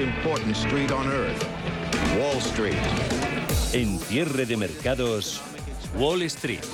[0.00, 1.44] Important street on earth,
[2.18, 2.74] Wall Street.
[3.72, 5.40] En cierre de mercados,
[5.98, 6.64] Wall Street.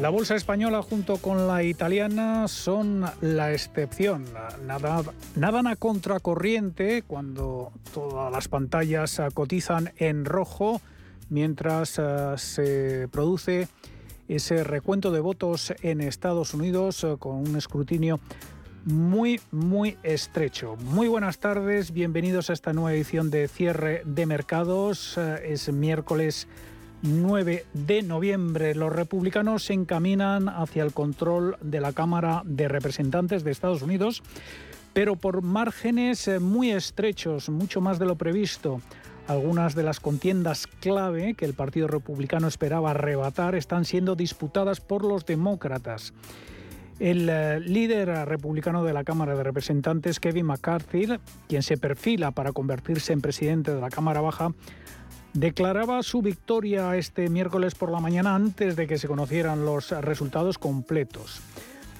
[0.00, 4.24] La bolsa española junto con la italiana son la excepción.
[4.66, 5.02] Nada,
[5.36, 10.80] nadan a contracorriente cuando todas las pantallas cotizan en rojo
[11.28, 13.68] mientras eh, se produce
[14.36, 18.20] ese recuento de votos en Estados Unidos eh, con un escrutinio
[18.84, 20.76] muy, muy estrecho.
[20.76, 25.18] Muy buenas tardes, bienvenidos a esta nueva edición de cierre de mercados.
[25.18, 26.46] Eh, es miércoles
[27.02, 28.74] 9 de noviembre.
[28.74, 34.22] Los republicanos se encaminan hacia el control de la Cámara de Representantes de Estados Unidos,
[34.92, 38.80] pero por márgenes eh, muy estrechos, mucho más de lo previsto.
[39.30, 45.04] Algunas de las contiendas clave que el Partido Republicano esperaba arrebatar están siendo disputadas por
[45.04, 46.12] los demócratas.
[46.98, 52.50] El eh, líder republicano de la Cámara de Representantes, Kevin McCarthy, quien se perfila para
[52.50, 54.52] convertirse en presidente de la Cámara Baja,
[55.32, 60.58] declaraba su victoria este miércoles por la mañana antes de que se conocieran los resultados
[60.58, 61.40] completos.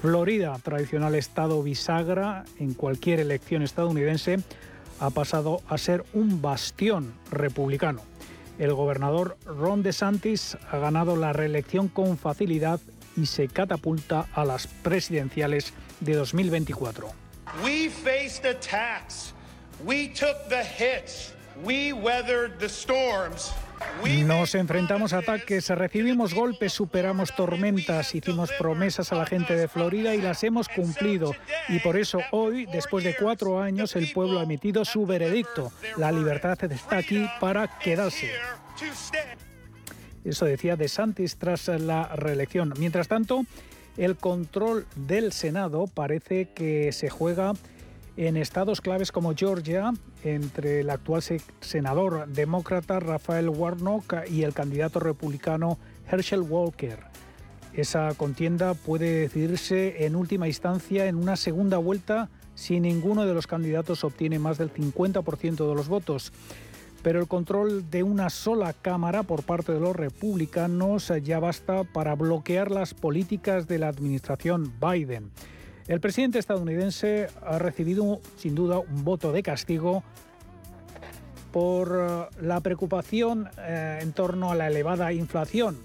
[0.03, 4.41] Florida, tradicional estado bisagra en cualquier elección estadounidense,
[5.01, 8.03] ha pasado a ser un bastión republicano.
[8.59, 12.79] El gobernador Ron DeSantis ha ganado la reelección con facilidad
[13.17, 17.09] y se catapulta a las presidenciales de 2024.
[17.65, 19.35] We faced attacks.
[19.85, 21.35] We took the hits.
[24.25, 30.15] Nos enfrentamos a ataques, recibimos golpes, superamos tormentas, hicimos promesas a la gente de Florida
[30.15, 31.33] y las hemos cumplido.
[31.69, 35.73] Y por eso hoy, después de cuatro años, el pueblo ha emitido su veredicto.
[35.97, 38.31] La libertad está aquí para quedarse.
[40.25, 42.73] Eso decía De Santis tras la reelección.
[42.79, 43.45] Mientras tanto,
[43.97, 47.53] el control del Senado parece que se juega
[48.27, 49.95] en estados claves como Georgia,
[50.25, 51.23] entre el actual
[51.61, 56.99] senador demócrata Rafael Warnock y el candidato republicano Herschel Walker.
[57.73, 63.47] Esa contienda puede decidirse en última instancia en una segunda vuelta si ninguno de los
[63.47, 66.31] candidatos obtiene más del 50% de los votos.
[67.03, 72.17] Pero el control de una sola Cámara por parte de los republicanos ya basta para
[72.17, 75.31] bloquear las políticas de la administración Biden.
[75.91, 80.05] El presidente estadounidense ha recibido sin duda un voto de castigo
[81.51, 85.77] por eh, la preocupación eh, en torno a la elevada inflación.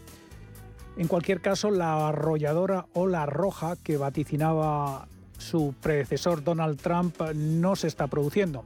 [0.96, 5.08] En cualquier caso, la arrolladora ola roja que vaticinaba
[5.40, 8.64] su predecesor Donald Trump no se está produciendo.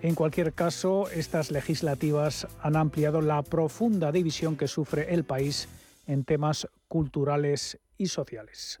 [0.00, 5.68] En cualquier caso, estas legislativas han ampliado la profunda división que sufre el país
[6.06, 8.80] en temas culturales y sociales.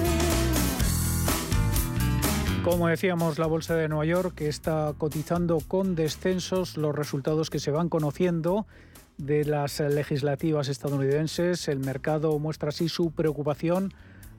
[2.63, 7.71] Como decíamos, la Bolsa de Nueva York está cotizando con descensos los resultados que se
[7.71, 8.67] van conociendo
[9.17, 11.67] de las legislativas estadounidenses.
[11.67, 13.91] El mercado muestra así su preocupación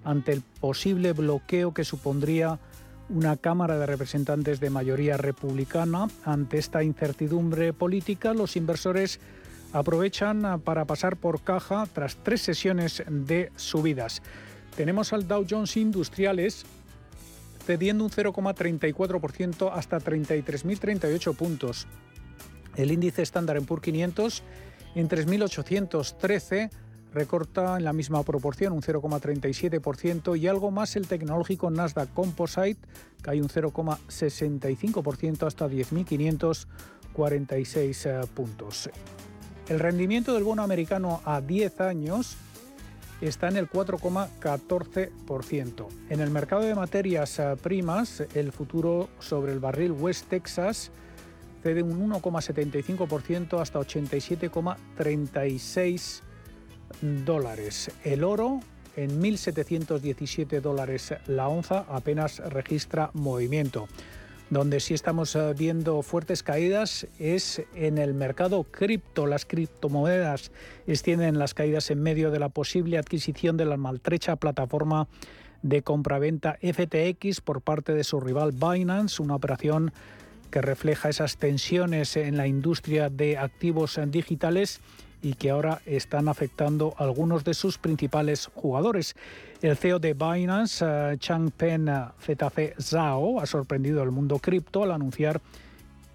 [0.04, 2.60] ante el posible bloqueo que supondría
[3.08, 6.06] una Cámara de Representantes de mayoría republicana.
[6.24, 9.18] Ante esta incertidumbre política, los inversores
[9.72, 14.22] aprovechan para pasar por caja tras tres sesiones de subidas.
[14.76, 16.64] Tenemos al Dow Jones Industriales
[17.64, 21.86] cediendo un 0,34% hasta 33.038 puntos.
[22.76, 24.42] El índice estándar en PUR 500
[24.94, 26.70] en 3.813
[27.12, 32.80] recorta en la misma proporción un 0,37% y algo más el tecnológico Nasdaq Composite
[33.20, 38.88] cae un 0,65% hasta 10.546 eh, puntos.
[39.68, 42.36] El rendimiento del bono americano a 10 años
[43.26, 45.86] está en el 4,14%.
[46.10, 50.90] En el mercado de materias eh, primas, el futuro sobre el barril West Texas
[51.62, 56.22] cede un 1,75% hasta 87,36
[57.00, 57.90] dólares.
[58.04, 58.60] El oro
[58.96, 63.88] en 1.717 dólares la onza apenas registra movimiento.
[64.52, 69.26] Donde sí estamos eh, viendo fuertes caídas es en el mercado cripto.
[69.26, 70.52] Las criptomonedas
[70.86, 75.08] extienden las caídas en medio de la posible adquisición de la maltrecha plataforma
[75.62, 79.90] de compraventa FTX por parte de su rival Binance, una operación
[80.50, 84.82] que refleja esas tensiones en la industria de activos digitales
[85.22, 89.14] y que ahora están afectando a algunos de sus principales jugadores.
[89.62, 91.88] El CEO de Binance, uh, Changpeng
[92.20, 95.40] ZC Zhao, ha sorprendido al mundo cripto al anunciar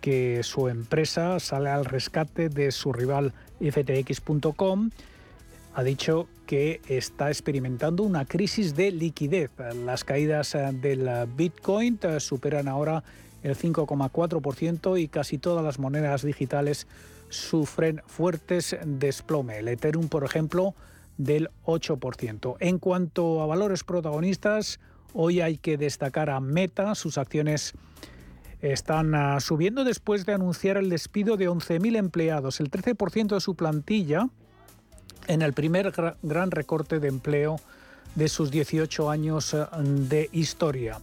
[0.01, 4.89] que su empresa sale al rescate de su rival FTX.com.
[5.73, 9.51] Ha dicho que está experimentando una crisis de liquidez.
[9.85, 13.03] Las caídas uh, del Bitcoin uh, superan ahora
[13.43, 16.87] el 5,4% y casi todas las monedas digitales
[17.29, 19.59] sufren fuertes desplome.
[19.59, 20.75] El Ethereum, por ejemplo,
[21.17, 22.57] del 8%.
[22.59, 24.79] En cuanto a valores protagonistas,
[25.13, 26.95] hoy hay que destacar a Meta.
[26.95, 27.73] Sus acciones
[28.61, 33.55] están ah, subiendo después de anunciar el despido de 11.000 empleados, el 13% de su
[33.55, 34.29] plantilla,
[35.27, 37.59] en el primer gran recorte de empleo
[38.15, 40.99] de sus 18 años ah, de historia.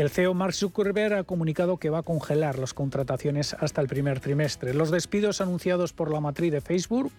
[0.00, 4.18] El CEO Mark Zuckerberg ha comunicado que va a congelar las contrataciones hasta el primer
[4.18, 4.72] trimestre.
[4.72, 7.12] Los despidos anunciados por la matriz de Facebook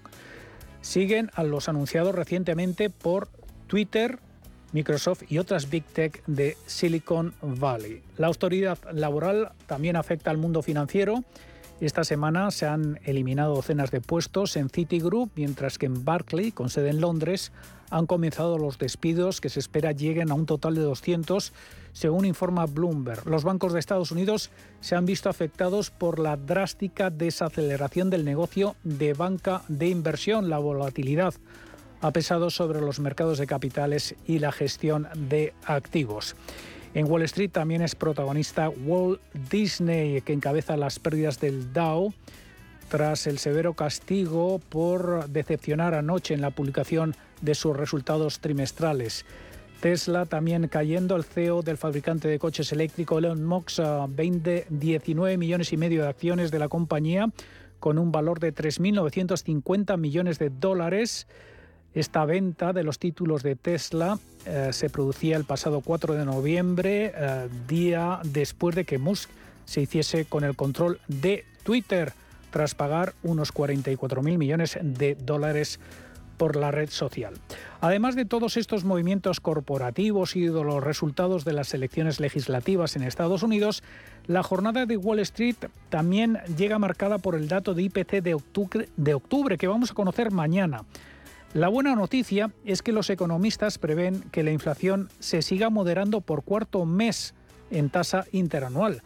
[0.81, 3.27] siguen a los anunciados recientemente por
[3.67, 4.17] Twitter,
[4.71, 8.01] Microsoft y otras Big Tech de Silicon Valley.
[8.17, 11.23] La autoridad laboral también afecta al mundo financiero.
[11.81, 16.71] Esta semana se han eliminado docenas de puestos en Citigroup, mientras que en Barclay, con
[16.71, 17.51] sede en Londres,
[17.91, 21.53] han comenzado los despidos que se espera lleguen a un total de 200
[21.93, 23.27] según informa Bloomberg.
[23.27, 24.49] Los bancos de Estados Unidos
[24.79, 30.49] se han visto afectados por la drástica desaceleración del negocio de banca de inversión.
[30.49, 31.33] La volatilidad
[31.99, 36.35] ha pesado sobre los mercados de capitales y la gestión de activos.
[36.93, 42.13] En Wall Street también es protagonista Walt Disney, que encabeza las pérdidas del Dow
[42.89, 49.25] tras el severo castigo por decepcionar anoche en la publicación de sus resultados trimestrales.
[49.81, 51.15] Tesla también cayendo.
[51.15, 53.79] El CEO del fabricante de coches eléctricos, Elon Musk,
[54.09, 57.29] vende 19 millones y medio de acciones de la compañía
[57.79, 61.27] con un valor de 3.950 millones de dólares.
[61.93, 67.11] Esta venta de los títulos de Tesla eh, se producía el pasado 4 de noviembre,
[67.13, 69.29] eh, día después de que Musk
[69.65, 72.13] se hiciese con el control de Twitter,
[72.51, 75.79] tras pagar unos 44.000 millones de dólares
[76.41, 77.35] por la red social.
[77.81, 83.03] Además de todos estos movimientos corporativos y de los resultados de las elecciones legislativas en
[83.03, 83.83] Estados Unidos,
[84.25, 85.57] la jornada de Wall Street
[85.89, 89.93] también llega marcada por el dato de IPC de octubre, de octubre que vamos a
[89.93, 90.83] conocer mañana.
[91.53, 96.43] La buena noticia es que los economistas prevén que la inflación se siga moderando por
[96.43, 97.35] cuarto mes
[97.69, 99.03] en tasa interanual.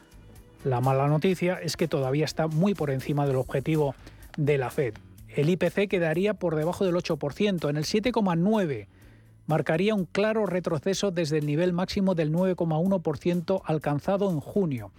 [0.63, 3.93] La mala noticia es que todavía está muy por encima del objetivo
[4.37, 4.93] de la Fed.
[5.35, 8.87] El IPC quedaría por debajo del 8%, en el 7,9%.
[9.47, 14.91] Marcaría un claro retroceso desde el nivel máximo del 9,1% alcanzado en junio.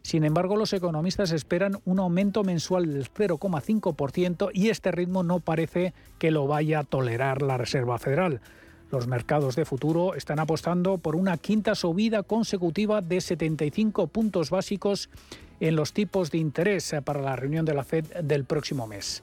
[0.00, 5.92] Sin embargo, los economistas esperan un aumento mensual del 0,5% y este ritmo no parece
[6.18, 8.40] que lo vaya a tolerar la Reserva Federal.
[8.90, 15.10] Los mercados de futuro están apostando por una quinta subida consecutiva de 75 puntos básicos
[15.60, 19.22] en los tipos de interés para la reunión de la Fed del próximo mes.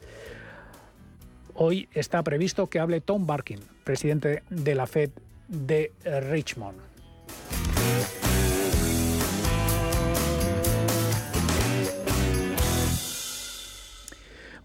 [1.60, 5.10] Hoy está previsto que hable Tom Barkin, presidente de la Fed
[5.48, 5.92] de
[6.30, 6.78] Richmond.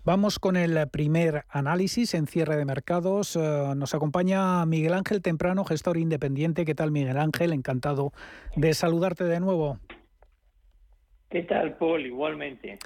[0.04, 3.37] Vamos con el primer análisis en cierre de mercados.
[3.37, 3.40] Eh,
[3.75, 6.66] nos acompaña Miguel Ángel Temprano, gestor independiente.
[6.66, 7.54] ¿Qué tal, Miguel Ángel?
[7.54, 8.12] Encantado
[8.54, 9.78] de saludarte de nuevo.
[11.30, 12.04] ¿Qué tal, Paul?
[12.04, 12.78] Igualmente.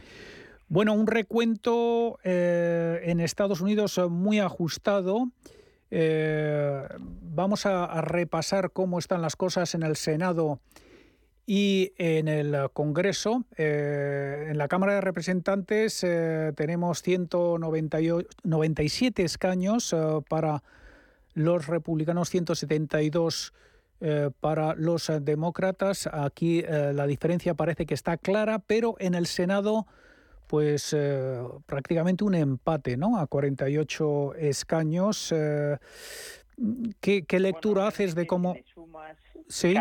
[0.69, 5.31] Bueno, un recuento eh, en Estados Unidos muy ajustado.
[5.91, 10.61] Eh, vamos a, repasar cómo están las cosas en el Senado
[11.47, 19.97] y en el Congreso, eh, en la Cámara de Representantes eh, tenemos 197 escaños eh,
[20.29, 20.65] para
[21.35, 23.53] los republicanos, 172
[24.41, 26.07] para los demócratas.
[26.13, 29.87] Aquí la diferencia parece que está clara, pero en el Senado,
[30.47, 30.97] pues
[31.67, 33.19] prácticamente un empate, ¿no?
[33.19, 35.35] A 48 escaños.
[37.01, 38.57] ¿qué, lectura haces de cómo...
[39.49, 39.75] sí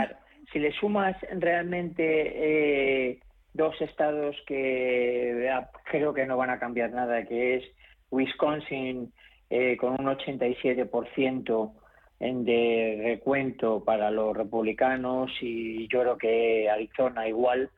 [0.56, 3.20] si le sumas realmente eh,
[3.54, 7.66] dos estados que ah, creo que no van a cambiar nada, que es
[8.10, 9.12] Wisconsin
[9.50, 11.74] eh, con un 87%
[12.20, 17.70] de recuento para los republicanos y yo creo que Arizona igual.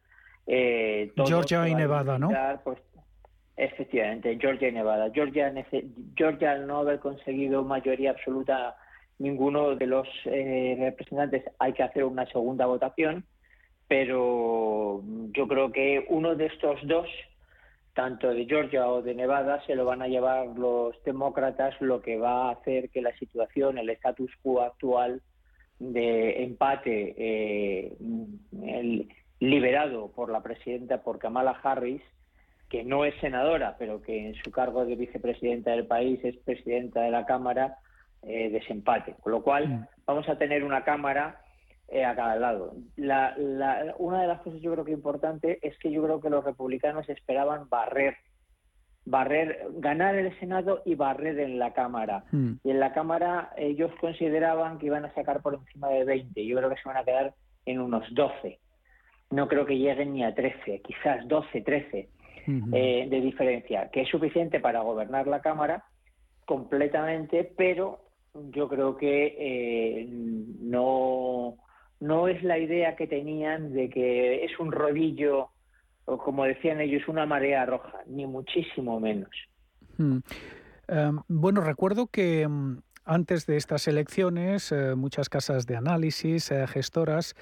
[0.48, 2.30] Eh, Georgia y Nevada, ¿no?
[2.64, 2.80] Pues,
[3.58, 5.12] efectivamente, Georgia y Nevada.
[5.14, 5.54] Georgia,
[6.16, 8.76] Georgia al no haber conseguido mayoría absoluta
[9.20, 13.26] ninguno de los eh, representantes hay que hacer una segunda votación,
[13.88, 15.02] pero
[15.34, 17.08] yo creo que uno de estos dos,
[17.94, 22.18] tanto de Georgia o de Nevada, se lo van a llevar los demócratas, lo que
[22.18, 25.22] va a hacer que la situación, el status quo actual
[25.80, 27.98] de empate eh,
[29.40, 32.02] liberado por la presidenta, por Kamala Harris,
[32.70, 37.02] que no es senadora, pero que en su cargo de vicepresidenta del país es presidenta
[37.02, 37.78] de la Cámara,
[38.24, 39.16] eh, desempate.
[39.22, 39.88] Con lo cual, mm.
[40.06, 41.40] vamos a tener una cámara
[41.88, 42.74] eh, a cada lado.
[42.98, 47.08] una de las cosas yo creo que importante es que yo creo que los republicanos
[47.08, 48.18] esperaban barrer,
[49.06, 52.26] barrer, ganar el Senado y barrer en la Cámara.
[52.32, 52.54] Mm.
[52.64, 56.46] Y en la Cámara ellos consideraban que iban a sacar por encima de 20.
[56.46, 57.34] Yo creo que se van a quedar
[57.66, 58.60] en unos 12.
[59.32, 62.10] No creo que lleguen ni a 13, quizás 12, 13
[62.72, 65.84] eh, de diferencia, que es suficiente para gobernar la Cámara
[66.46, 68.06] completamente, pero
[68.52, 71.58] yo creo que eh, no,
[72.00, 75.50] no es la idea que tenían de que es un rodillo,
[76.06, 79.32] o como decían ellos, una marea roja, ni muchísimo menos.
[79.98, 80.22] Em,
[81.28, 87.36] bueno, recuerdo que em, antes de estas elecciones, eh, muchas casas de análisis, gestoras,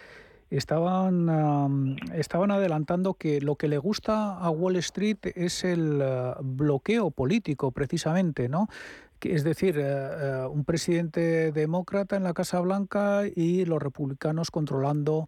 [0.50, 6.04] estaban, estaban adelantando que lo que le gusta a Wall Street es el
[6.42, 8.68] bloqueo político, precisamente, ¿no?
[9.26, 15.28] es decir, eh, eh, un presidente demócrata en la Casa Blanca y los republicanos controlando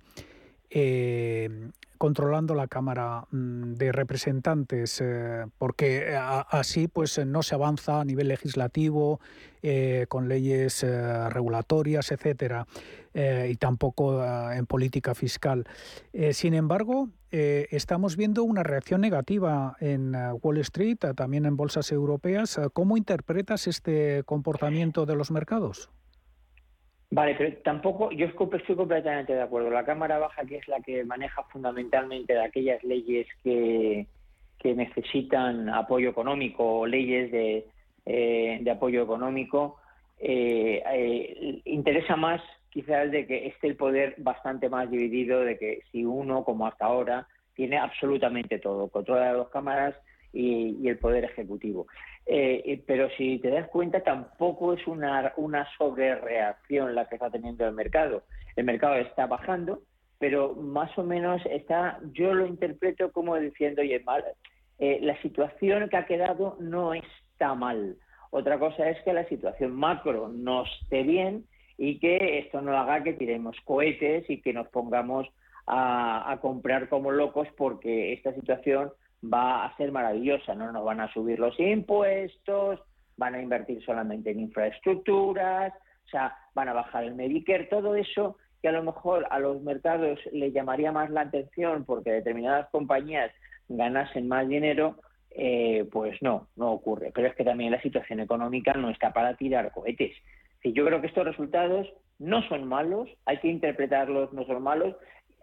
[0.69, 8.01] eh, controlando la Cámara mm, de Representantes, eh, porque eh, así pues no se avanza
[8.01, 9.19] a nivel legislativo
[10.07, 10.85] con leyes
[11.29, 12.67] regulatorias, etcétera,
[13.13, 15.65] y tampoco en política fiscal.
[16.31, 22.61] sin embargo, estamos viendo una reacción negativa en Wall Street, también en bolsas europeas.
[22.71, 25.89] ¿Cómo interpretas este comportamiento de los mercados?
[27.09, 29.69] Vale, pero tampoco, yo estoy completamente de acuerdo.
[29.69, 34.07] La Cámara Baja, que es la que maneja fundamentalmente aquellas leyes que,
[34.59, 37.65] que necesitan apoyo económico o leyes de,
[38.05, 39.79] eh, de apoyo económico,
[40.19, 45.79] eh, eh, interesa más quizás de que esté el poder bastante más dividido, de que
[45.91, 49.95] si uno, como hasta ahora, tiene absolutamente todo, controla las dos cámaras
[50.37, 51.87] y, el poder ejecutivo.
[52.25, 57.65] Eh, pero si te das cuenta, tampoco es una, una sobrereacción la que está teniendo
[57.65, 58.23] el mercado.
[58.55, 59.81] El mercado está bajando,
[60.19, 64.23] pero más o menos está, yo lo interpreto como diciendo, oye, mal,
[64.79, 67.97] eh, la situación que ha quedado no está mal.
[68.29, 71.45] Otra cosa es que la situación macro no esté bien
[71.77, 75.27] y que esto no haga que tiremos cohetes y que nos pongamos
[75.69, 78.89] a comprar como locos porque esta situación
[79.31, 82.79] va a ser maravillosa, no nos van a subir los impuestos,
[83.17, 85.73] van a invertir solamente en infraestructuras,
[86.05, 89.61] o sea, van a bajar el Medicare, todo eso que a lo mejor a los
[89.61, 93.31] mercados le llamaría más la atención porque determinadas compañías
[93.69, 94.95] ganasen más dinero,
[95.31, 97.11] eh, pues no, no ocurre.
[97.13, 100.15] Pero es que también la situación económica no está para tirar cohetes.
[100.63, 101.87] Y yo creo que estos resultados
[102.19, 104.95] no son malos, hay que interpretarlos, no son malos,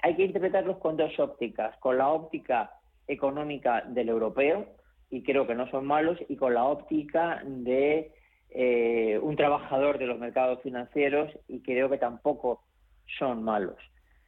[0.03, 2.73] hay que interpretarlos con dos ópticas, con la óptica
[3.07, 4.67] económica del europeo,
[5.11, 8.13] y creo que no son malos, y con la óptica de
[8.51, 12.63] eh, un trabajador de los mercados financieros, y creo que tampoco
[13.19, 13.77] son malos.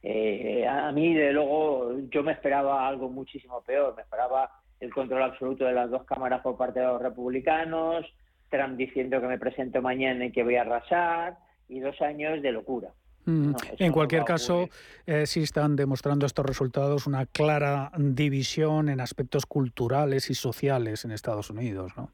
[0.03, 5.23] Eh, a mí, de luego, yo me esperaba algo muchísimo peor, me esperaba el control
[5.23, 8.05] absoluto de las dos cámaras por parte de los republicanos,
[8.49, 12.51] Trump diciendo que me presento mañana y que voy a arrasar, y dos años de
[12.51, 12.91] locura.
[13.27, 13.53] Mm.
[13.79, 14.69] en cualquier caso,
[15.05, 21.11] eh, sí están demostrando estos resultados una clara división en aspectos culturales y sociales en
[21.11, 22.09] Estados Unidos, ¿no?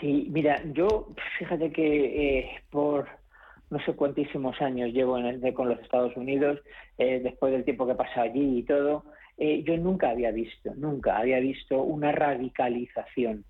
[0.00, 3.06] Sí, mira, yo fíjate que eh, por
[3.70, 6.58] no sé cuántísimos años llevo en con los Estados Unidos,
[6.96, 9.04] eh, después del tiempo que he pasado allí y todo,
[9.36, 13.44] eh, yo nunca había visto, nunca había visto una radicalización.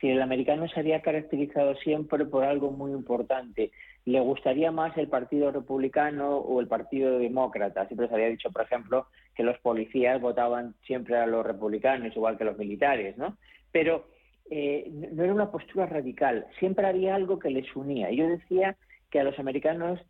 [0.00, 3.70] Si el americano se había caracterizado siempre por algo muy importante.
[4.06, 7.86] Le gustaría más el Partido Republicano o el Partido Demócrata.
[7.86, 12.36] Siempre se había dicho, por ejemplo, que los policías votaban siempre a los republicanos, igual
[12.36, 13.36] que los militares, ¿no?
[13.72, 14.06] Pero
[14.50, 16.46] eh, no era una postura radical.
[16.58, 18.10] Siempre había algo que les unía.
[18.10, 18.76] Yo decía
[19.10, 20.00] que a los americanos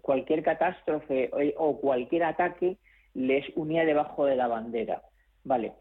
[0.00, 2.78] cualquier catástrofe o cualquier ataque
[3.14, 5.02] les unía debajo de la bandera.
[5.44, 5.72] Vale.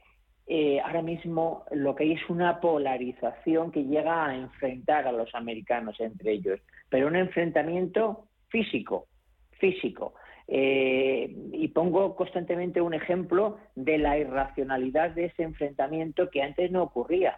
[0.53, 5.34] Eh, ahora mismo lo que hay es una polarización que llega a enfrentar a los
[5.34, 9.08] americanos entre ellos, pero un enfrentamiento físico,
[9.51, 10.13] físico.
[10.50, 16.84] Eh, y pongo constantemente un ejemplo de la irracionalidad de ese enfrentamiento que antes no
[16.84, 17.38] ocurría.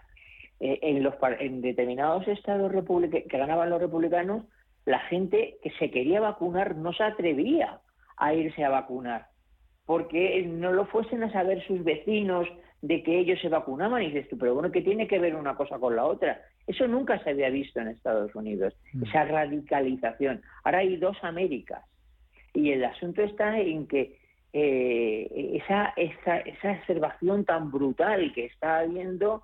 [0.59, 2.71] Eh, en, los, en determinados estados
[3.11, 4.43] que ganaban los republicanos,
[4.85, 7.79] la gente que se quería vacunar no se atrevía
[8.17, 9.27] a irse a vacunar
[9.85, 12.47] porque no lo fuesen a saber sus vecinos
[12.83, 15.55] de que ellos se vacunaban y dices tú, pero bueno, ¿qué tiene que ver una
[15.55, 16.41] cosa con la otra?
[16.67, 19.03] Eso nunca se había visto en Estados Unidos, mm.
[19.05, 20.41] esa radicalización.
[20.65, 21.81] Ahora hay dos Américas
[22.53, 24.17] y el asunto está en que
[24.51, 29.43] eh, esa, esa, esa observación tan brutal que está habiendo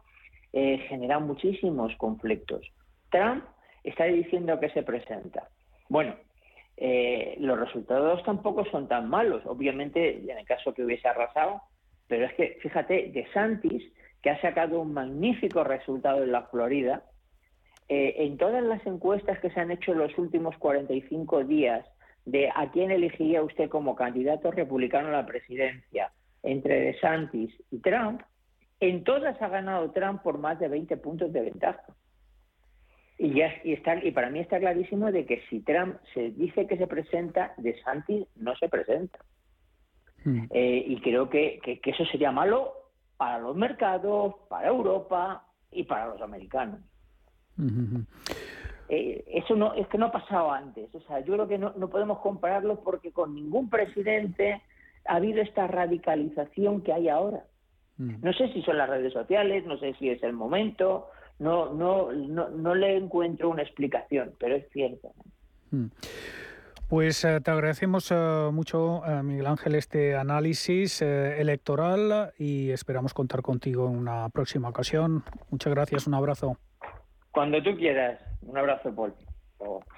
[0.52, 2.70] eh, genera muchísimos conflictos.
[3.10, 3.46] Trump
[3.86, 5.48] está diciendo que se presenta.
[5.88, 6.14] Bueno,
[6.76, 9.44] eh, los resultados tampoco son tan malos.
[9.46, 11.62] Obviamente, en el caso que hubiese arrasado,
[12.10, 13.84] pero es que, fíjate, de Santis,
[14.22, 17.04] que ha sacado un magnífico resultado en la Florida,
[17.88, 21.86] eh, en todas las encuestas que se han hecho en los últimos 45 días
[22.26, 26.12] de a quién elegiría usted como candidato republicano a la presidencia
[26.44, 28.22] entre DeSantis y Trump,
[28.80, 31.84] en todas ha ganado Trump por más de 20 puntos de ventaja.
[33.18, 36.66] Y, ya, y, está, y para mí está clarísimo de que si Trump se dice
[36.66, 39.20] que se presenta, De Santis no se presenta.
[40.24, 40.44] Hmm.
[40.50, 42.74] Eh, y creo que, eso sería malo
[43.18, 46.80] para los mercados, para Europa y para los americanos.
[48.90, 50.94] Eh, eso no es que no ha pasado antes.
[50.96, 54.62] O sea, yo creo que no, no podemos compararlo porque con ningún presidente
[55.06, 57.44] ha habido esta radicalización que hay ahora.
[57.98, 58.16] Hmm.
[58.22, 61.08] No sé si son las redes sociales, no sé si es el momento,
[61.40, 65.12] no, no, no, no le encuentro una explicación, pero es cierto.
[65.72, 65.88] Hmm.
[66.90, 68.16] Pues eh, te agradecemos eh,
[68.52, 75.24] mucho, eh, Miguel Ángel, este análisis electoral y esperamos contar contigo en una próxima ocasión.
[75.52, 76.58] Muchas gracias, un abrazo.
[77.30, 79.14] Cuando tú quieras, un abrazo, Paul.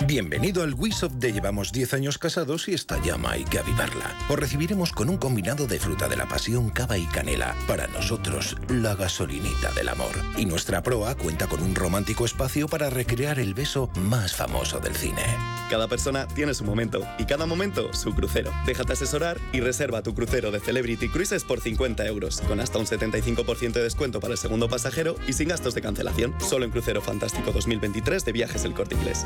[0.07, 4.17] Bienvenido al Wisop de Llevamos 10 años casados y esta llama hay que avivarla.
[4.27, 7.55] Os recibiremos con un combinado de fruta de la pasión, cava y canela.
[7.67, 10.13] Para nosotros, la gasolinita del amor.
[10.37, 14.95] Y nuestra proa cuenta con un romántico espacio para recrear el beso más famoso del
[14.95, 15.23] cine.
[15.69, 18.51] Cada persona tiene su momento y cada momento su crucero.
[18.65, 22.85] Déjate asesorar y reserva tu crucero de Celebrity Cruises por 50 euros, con hasta un
[22.85, 26.33] 75% de descuento para el segundo pasajero y sin gastos de cancelación.
[26.41, 29.25] Solo en Crucero Fantástico 2023 de Viajes El Corte Inglés.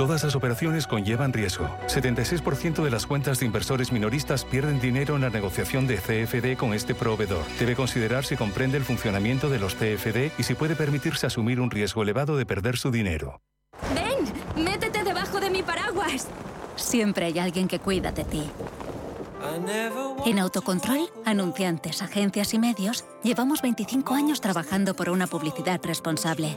[0.00, 1.68] Todas las operaciones conllevan riesgo.
[1.86, 6.72] 76% de las cuentas de inversores minoristas pierden dinero en la negociación de CFD con
[6.72, 7.44] este proveedor.
[7.58, 11.70] Debe considerar si comprende el funcionamiento de los CFD y si puede permitirse asumir un
[11.70, 13.42] riesgo elevado de perder su dinero.
[13.94, 14.64] ¡Ven!
[14.64, 16.28] ¡Métete debajo de mi paraguas!
[16.76, 18.50] Siempre hay alguien que cuida de ti.
[20.24, 26.56] En Autocontrol, anunciantes, agencias y medios, llevamos 25 años trabajando por una publicidad responsable.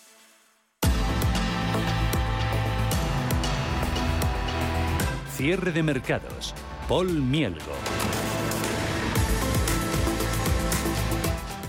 [5.41, 6.53] Cierre de mercados
[6.87, 7.73] Paul Mielgo.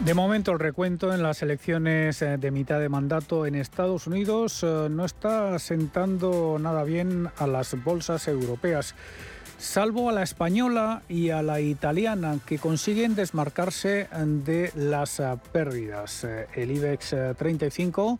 [0.04, 4.62] De momento el recuento en las elecciones eh, de mitad de mandato en Estados Unidos
[4.62, 8.94] eh, no está sentando nada bien a las bolsas europeas,
[9.56, 14.06] salvo a la española y a la italiana, que consiguen desmarcarse
[14.44, 16.26] de las eh, pérdidas.
[16.54, 18.18] El IBEX 35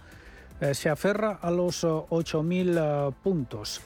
[0.72, 3.82] se aferra a los 8.000 puntos.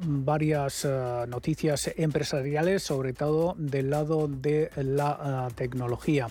[0.05, 6.27] varias eh, noticias empresariales, sobre todo del lado de la eh, tecnología.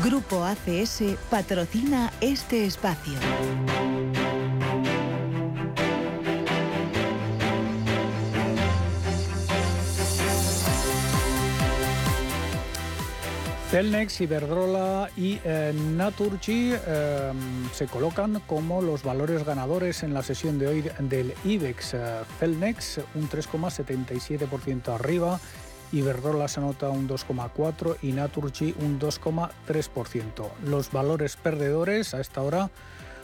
[0.06, 3.14] Grupo ACS patrocina este espacio.
[13.72, 17.32] Celnex, Iberdrola y eh, Naturgy eh,
[17.72, 21.94] se colocan como los valores ganadores en la sesión de hoy del IBEX.
[21.94, 21.98] Eh,
[22.38, 25.40] Celnex un 3,77% arriba,
[25.98, 30.50] Iberdrola se anota un 2,4% y Naturgy un 2,3%.
[30.64, 32.70] Los valores perdedores a esta hora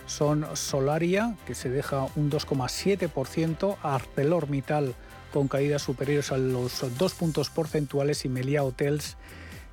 [0.06, 4.94] son Solaria, que se deja un 2,7%, ArcelorMittal
[5.32, 9.16] con caídas superiores a los 2 puntos porcentuales y Melia Hotels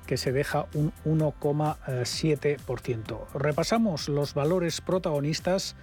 [0.06, 3.26] que se deja un 1,7%.
[3.32, 5.76] Repasamos los valores protagonistas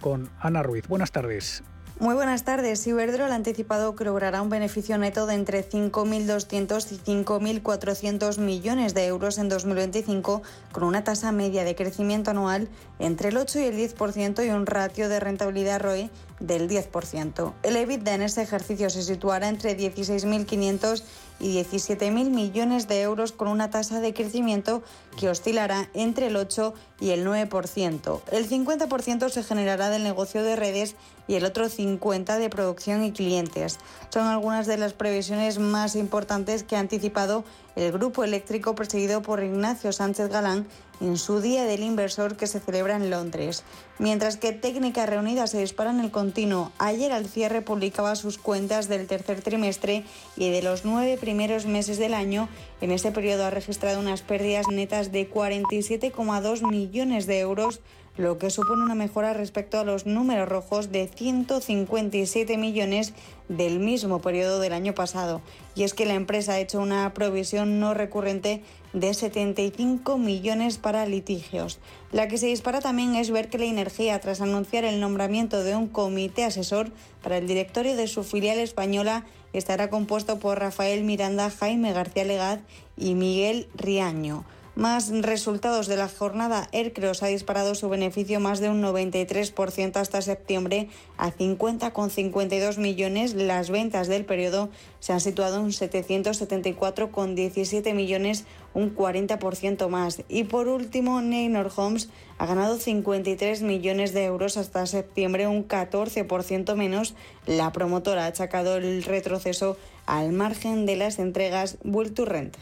[0.00, 0.86] con Ana Ruiz.
[0.86, 1.62] Buenas tardes.
[2.00, 2.86] Muy buenas tardes.
[2.86, 9.04] Iberdrola ha anticipado que logrará un beneficio neto de entre 5.200 y 5.400 millones de
[9.04, 10.40] euros en 2025,
[10.72, 14.64] con una tasa media de crecimiento anual entre el 8 y el 10% y un
[14.64, 16.08] ratio de rentabilidad ROE
[16.40, 17.52] del 10%.
[17.62, 21.02] El EBITDA en este ejercicio se situará entre 16.500
[21.38, 24.82] y 17.000 millones de euros con una tasa de crecimiento
[25.18, 28.20] que oscilará entre el 8 y el 9%.
[28.30, 30.96] El 50% se generará del negocio de redes
[31.26, 33.78] y el otro 50% de producción y clientes.
[34.10, 37.44] Son algunas de las previsiones más importantes que ha anticipado
[37.76, 40.66] el grupo eléctrico presidido por Ignacio Sánchez Galán
[41.00, 43.62] en su Día del Inversor que se celebra en Londres.
[43.98, 48.88] Mientras que Técnicas Reunidas se dispara en el continuo, ayer al cierre publicaba sus cuentas
[48.88, 50.04] del tercer trimestre
[50.36, 52.48] y de los nueve primeros meses del año.
[52.80, 57.80] En este periodo ha registrado unas pérdidas netas de 47,2 millones de euros
[58.20, 63.14] lo que supone una mejora respecto a los números rojos de 157 millones
[63.48, 65.40] del mismo periodo del año pasado.
[65.74, 71.06] Y es que la empresa ha hecho una provisión no recurrente de 75 millones para
[71.06, 71.78] litigios.
[72.12, 76.44] La que se dispara también es la Energía, tras anunciar el nombramiento de un comité
[76.44, 76.90] asesor
[77.22, 82.60] para el directorio de su filial española, estará compuesto por Rafael Miranda, Jaime García Legaz
[82.96, 84.44] y Miguel Riaño.
[84.76, 86.68] Más resultados de la jornada.
[86.72, 93.34] Aircross ha disparado su beneficio más de un 93% hasta septiembre a 50,52 millones.
[93.34, 94.68] Las ventas del periodo
[95.00, 100.22] se han situado en 774,17 millones, un 40% más.
[100.28, 106.76] Y por último, Neynor Homes ha ganado 53 millones de euros hasta septiembre, un 14%
[106.76, 107.16] menos.
[107.44, 112.56] La promotora ha achacado el retroceso al margen de las entregas Build to Rent.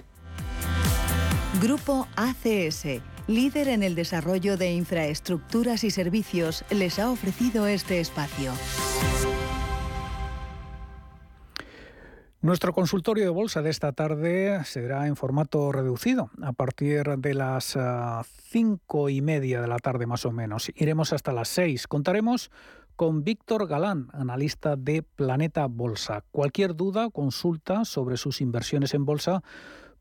[1.60, 8.52] Grupo ACS, líder en el desarrollo de infraestructuras y servicios, les ha ofrecido este espacio.
[12.40, 17.76] Nuestro consultorio de bolsa de esta tarde será en formato reducido, a partir de las
[17.76, 20.70] ah, cinco y media de la tarde más o menos.
[20.76, 21.88] Iremos hasta las seis.
[21.88, 22.52] Contaremos
[22.94, 26.22] con Víctor Galán, analista de Planeta Bolsa.
[26.30, 29.42] Cualquier duda consulta sobre sus inversiones en bolsa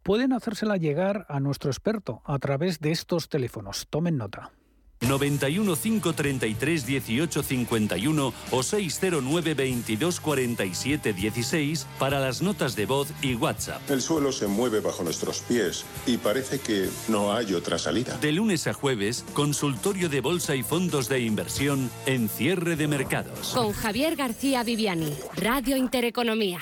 [0.08, 3.88] pueden hacérsela llegar a nuestro experto a través de estos teléfonos.
[3.90, 4.54] Tomen nota.
[5.02, 13.36] 91 533 18 51 o 609 22 47 16 para las notas de voz y
[13.36, 13.82] WhatsApp.
[13.92, 18.18] El suelo se mueve bajo nuestros pies y parece que no hay otra salida.
[18.18, 23.52] De lunes a jueves, consultorio de bolsa y fondos de inversión en cierre de mercados.
[23.54, 26.62] Con Javier García Viviani, Radio Intereconomía.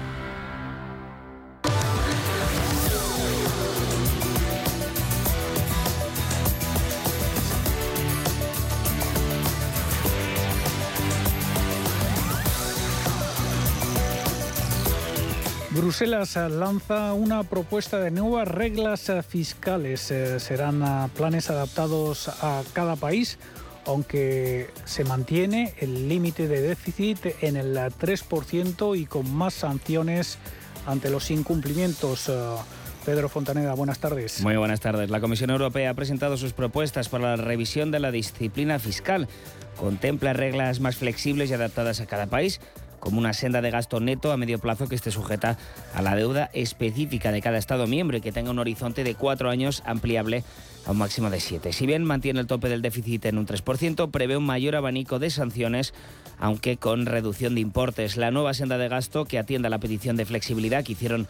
[15.73, 20.11] Bruselas lanza una propuesta de nuevas reglas fiscales.
[20.11, 23.37] Eh, serán ah, planes adaptados a cada país,
[23.85, 30.39] aunque se mantiene el límite de déficit en el 3% y con más sanciones
[30.85, 32.27] ante los incumplimientos.
[32.27, 32.57] Ah,
[33.05, 34.41] Pedro Fontaneda, buenas tardes.
[34.41, 35.09] Muy buenas tardes.
[35.09, 39.29] La Comisión Europea ha presentado sus propuestas para la revisión de la disciplina fiscal.
[39.77, 42.59] Contempla reglas más flexibles y adaptadas a cada país
[43.01, 45.57] como una senda de gasto neto a medio plazo que esté sujeta
[45.93, 49.49] a la deuda específica de cada Estado miembro y que tenga un horizonte de cuatro
[49.49, 50.45] años ampliable
[50.85, 51.73] a un máximo de siete.
[51.73, 55.29] Si bien mantiene el tope del déficit en un 3%, prevé un mayor abanico de
[55.29, 55.93] sanciones,
[56.39, 58.15] aunque con reducción de importes.
[58.15, 61.27] La nueva senda de gasto que atienda la petición de flexibilidad que hicieron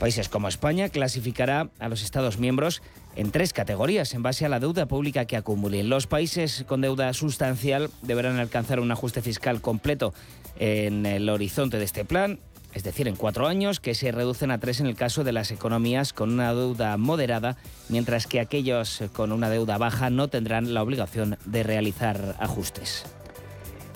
[0.00, 2.80] Países como España clasificará a los Estados miembros
[3.16, 5.90] en tres categorías en base a la deuda pública que acumulen.
[5.90, 10.14] Los países con deuda sustancial deberán alcanzar un ajuste fiscal completo
[10.60, 12.38] en el horizonte de este plan,
[12.74, 15.50] es decir, en cuatro años, que se reducen a tres en el caso de las
[15.50, 17.56] economías con una deuda moderada,
[17.88, 23.06] mientras que aquellos con una deuda baja no tendrán la obligación de realizar ajustes.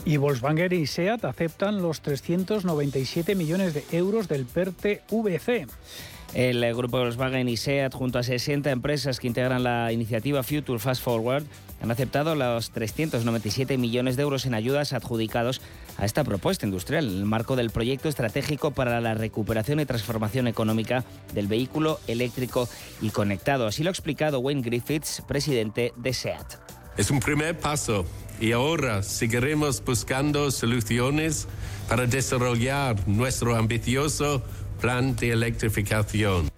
[0.07, 5.66] Y Volkswagen y SEAT aceptan los 397 millones de euros del PERTE VC.
[6.35, 11.03] El grupo Volkswagen y SEAT, junto a 60 empresas que integran la iniciativa Future Fast
[11.03, 11.44] Forward,
[11.81, 15.61] han aceptado los 397 millones de euros en ayudas adjudicados
[15.98, 20.48] a esta propuesta industrial en el marco del proyecto estratégico para la recuperación y transformación
[20.48, 22.68] económica del vehículo eléctrico
[23.00, 23.66] y conectado.
[23.66, 26.54] Así lo ha explicado Wayne Griffiths, presidente de SEAT.
[26.96, 28.07] Es un primer paso
[28.40, 31.48] y ahora seguiremos buscando soluciones
[31.88, 34.42] para desarrollar nuestro ambicioso
[34.80, 36.54] plan de electrificación.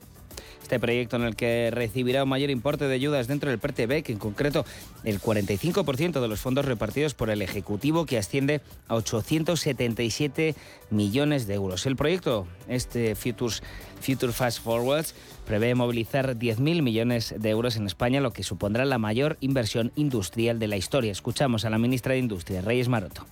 [0.67, 4.19] Este proyecto en el que recibirá un mayor importe de ayudas dentro del PRTB, en
[4.19, 4.65] concreto
[5.05, 10.57] el 45% de los fondos repartidos por el Ejecutivo, que asciende a 877
[10.91, 11.87] millones de euros.
[11.87, 13.63] El proyecto, este Futures,
[14.01, 15.15] Future Fast Forwards,
[15.47, 20.59] prevé movilizar 10.000 millones de euros en España, lo que supondrá la mayor inversión industrial
[20.59, 21.13] de la historia.
[21.13, 23.25] Escuchamos a la ministra de Industria, Reyes Maroto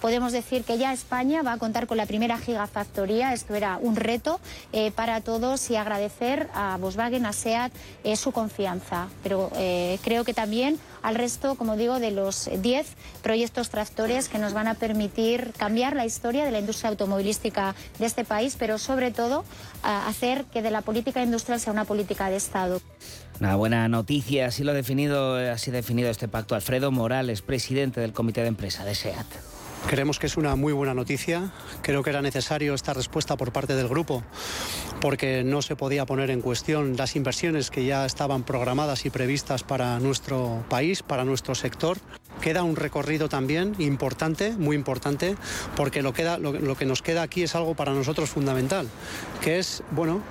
[0.00, 3.32] podemos decir que ya España va a contar con la primera gigafactoría.
[3.32, 4.40] Esto era un reto
[4.72, 7.72] eh, para todos y agradecer a Volkswagen, a SEAT,
[8.04, 9.08] eh, su confianza.
[9.22, 12.86] Pero eh, creo que también al resto, como digo, de los 10
[13.22, 18.06] proyectos tractores que nos van a permitir cambiar la historia de la industria automovilística de
[18.06, 19.44] este país, pero sobre todo
[19.82, 22.82] hacer que de la política industrial sea una política de Estado.
[23.40, 28.00] Una buena noticia, así lo ha definido, así ha definido este pacto Alfredo Morales, presidente
[28.00, 29.49] del Comité de Empresa de SEAT.
[29.88, 31.50] Creemos que es una muy buena noticia.
[31.82, 34.22] Creo que era necesario esta respuesta por parte del grupo
[35.00, 39.62] porque no se podía poner en cuestión las inversiones que ya estaban programadas y previstas
[39.62, 41.98] para nuestro país, para nuestro sector.
[42.40, 45.36] Queda un recorrido también importante, muy importante,
[45.74, 48.88] porque lo, que nos queda aquí es algo para nosotros fundamental,
[49.40, 50.22] que es, bueno,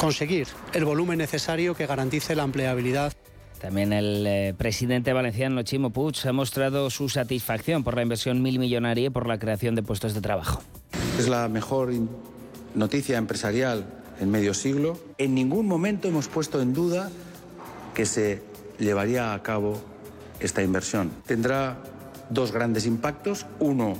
[0.00, 3.12] conseguir el volumen necesario que garantice la empleabilidad.
[3.60, 8.58] También el eh, presidente valenciano Chimo Puig ha mostrado su satisfacción por la inversión mil
[8.58, 10.62] millonaria y por la creación de puestos de trabajo.
[11.18, 11.92] Es la mejor
[12.74, 13.84] noticia empresarial
[14.18, 14.98] en medio siglo.
[15.18, 17.10] En ningún momento hemos puesto en duda
[17.94, 18.42] que se
[18.78, 19.78] llevaría a cabo
[20.40, 21.10] esta inversión.
[21.26, 21.76] Tendrá
[22.30, 23.44] dos grandes impactos.
[23.58, 23.94] Uno,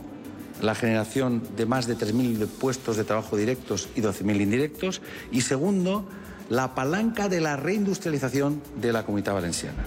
[0.63, 5.03] la generación de más de 3.000 puestos de trabajo directos y 12.000 indirectos.
[5.31, 6.09] Y segundo,
[6.51, 9.87] la palanca de la reindustrialización de la comunidad valenciana.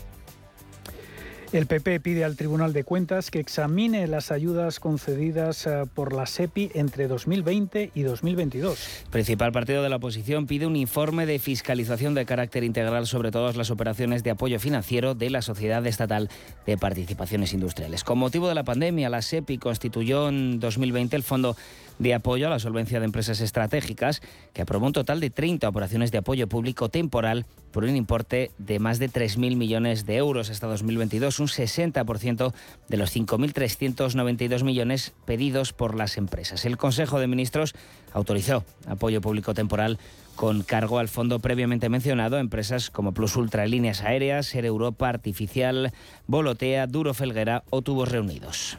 [1.51, 6.25] El PP pide al Tribunal de Cuentas que examine las ayudas concedidas eh, por la
[6.25, 9.03] SEPI entre 2020 y 2022.
[9.03, 13.29] El principal partido de la oposición pide un informe de fiscalización de carácter integral sobre
[13.29, 16.27] todas las operaciones de apoyo financiero de la Sociedad Estatal
[16.65, 18.03] de Participaciones Industriales.
[18.03, 21.55] Con motivo de la pandemia, la SEPI constituyó en 2020 el Fondo
[21.99, 24.21] de apoyo a la solvencia de empresas estratégicas,
[24.53, 28.79] que aprobó un total de 30 operaciones de apoyo público temporal por un importe de
[28.79, 32.53] más de 3.000 millones de euros hasta 2022, un 60%
[32.87, 36.65] de los 5.392 millones pedidos por las empresas.
[36.65, 37.73] El Consejo de Ministros
[38.13, 39.97] autorizó apoyo público temporal
[40.35, 45.93] con cargo al fondo previamente mencionado empresas como Plus Ultra Líneas Aéreas, Air Europa, Artificial,
[46.27, 48.77] Volotea, Duro Felguera o Tubos Reunidos.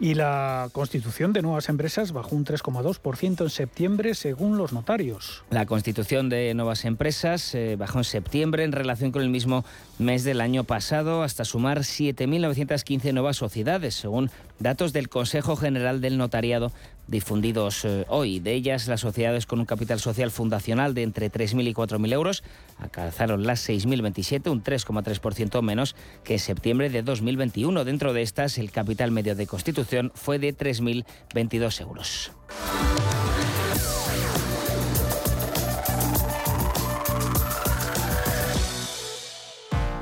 [0.00, 5.44] Y la constitución de nuevas empresas bajó un 3,2% en septiembre según los notarios.
[5.50, 9.64] La constitución de nuevas empresas eh, bajó en septiembre en relación con el mismo
[9.98, 16.18] mes del año pasado hasta sumar 7.915 nuevas sociedades, según datos del Consejo General del
[16.18, 16.72] Notariado
[17.06, 18.40] difundidos eh, hoy.
[18.40, 22.42] De ellas, las sociedades con un capital social fundacional de entre 3.000 y 4.000 euros
[22.78, 27.84] alcanzaron las 6.027, un 3,3% menos que en septiembre de 2021.
[27.84, 32.32] Dentro de estas, el capital medio de constitución fue de 3.022 euros.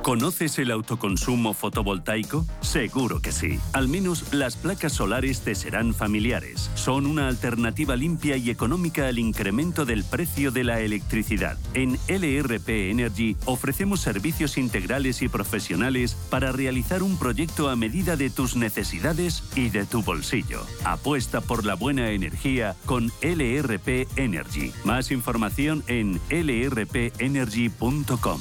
[0.03, 2.45] ¿Conoces el autoconsumo fotovoltaico?
[2.61, 3.61] Seguro que sí.
[3.73, 6.73] Al menos las placas solares te serán familiares.
[6.75, 11.57] Son una alternativa limpia y económica al incremento del precio de la electricidad.
[11.75, 18.29] En LRP Energy ofrecemos servicios integrales y profesionales para realizar un proyecto a medida de
[18.29, 20.67] tus necesidades y de tu bolsillo.
[20.83, 24.73] Apuesta por la buena energía con LRP Energy.
[24.85, 28.41] Más información en lrpenergy.com.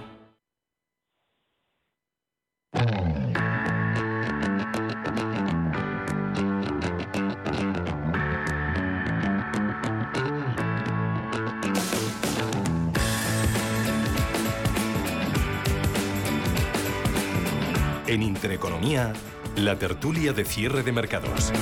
[18.11, 19.13] En Intereconomía,
[19.55, 21.53] la tertulia de cierre de mercados.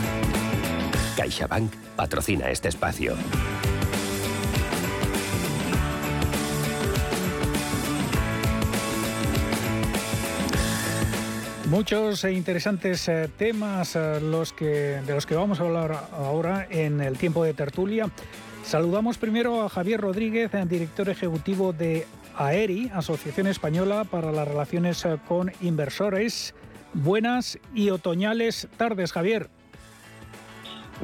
[1.15, 3.15] CaixaBank patrocina este espacio.
[11.69, 16.65] Muchos e interesantes eh, temas eh, los que, de los que vamos a hablar ahora
[16.67, 18.09] en el tiempo de tertulia.
[18.63, 25.19] Saludamos primero a Javier Rodríguez, director ejecutivo de AERI, Asociación Española para las Relaciones eh,
[25.27, 26.55] con Inversores.
[26.93, 29.51] Buenas y otoñales tardes, Javier.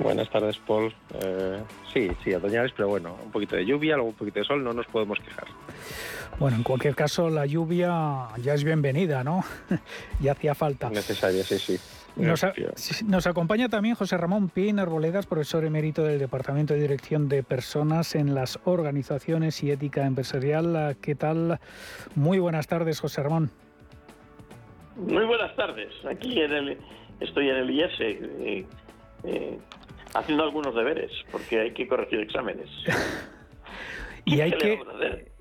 [0.02, 0.92] Buenas tardes, Paul.
[1.94, 4.74] sí, sí, otoñales, pero bueno, un poquito de lluvia, luego un poquito de sol, no
[4.74, 5.46] nos podemos quejar.
[6.40, 9.44] Bueno, en cualquier caso, la lluvia ya es bienvenida, ¿no?
[10.20, 10.90] ya hacía falta.
[10.90, 11.80] Necesaria, sí, sí.
[12.18, 18.16] Nos, acompaña también José Ramón Pin Arboledas, profesor emérito del Departamento de Dirección de Personas
[18.16, 20.96] en las Organizaciones y Ética Empresarial.
[21.02, 21.60] ¿Qué tal?
[22.16, 23.52] Muy buenas tardes, José Ramón.
[24.96, 25.94] Muy buenas tardes.
[26.10, 26.78] Aquí en el,
[27.20, 28.66] estoy en el IES eh,
[29.26, 29.60] eh,
[30.14, 32.70] haciendo algunos deberes, porque hay que corregir exámenes.
[34.26, 34.80] y hay que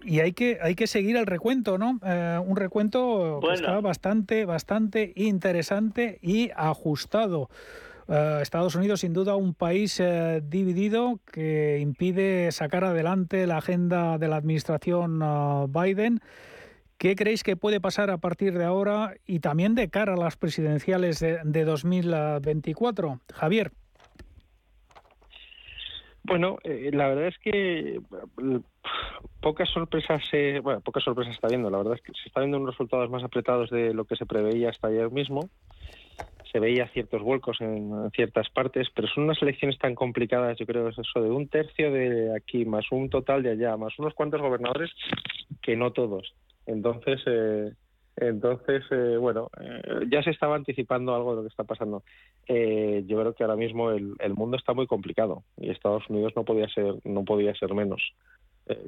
[0.02, 1.98] y hay que hay que seguir el recuento, ¿no?
[2.04, 7.48] Eh, un recuento que está bastante bastante interesante y ajustado.
[8.08, 14.18] Eh, Estados Unidos, sin duda, un país eh, dividido que impide sacar adelante la agenda
[14.18, 15.20] de la administración
[15.72, 16.20] Biden.
[16.98, 20.36] ¿Qué creéis que puede pasar a partir de ahora y también de cara a las
[20.36, 23.20] presidenciales de, de 2024?
[23.32, 23.72] Javier.
[26.24, 28.00] Bueno, eh, la verdad es que
[29.40, 30.82] pocas sorpresas, se, bueno,
[31.30, 31.70] está viendo.
[31.70, 34.26] La verdad es que se está viendo unos resultados más apretados de lo que se
[34.26, 35.48] preveía hasta ayer mismo.
[36.50, 40.56] Se veía ciertos vuelcos en, ciertas partes, pero son unas elecciones tan complicadas.
[40.58, 43.98] Yo creo es eso de un tercio de aquí más un total de allá, más
[43.98, 44.90] unos cuantos gobernadores
[45.60, 46.34] que no todos.
[46.66, 47.72] Entonces, eh,
[48.16, 52.04] entonces, eh, bueno, eh, ya se estaba anticipando algo de lo que está pasando.
[52.46, 56.44] Eh, yo creo que ahora mismo el, mundo está muy complicado y Estados Unidos no
[56.44, 58.14] podía ser, no podía ser menos.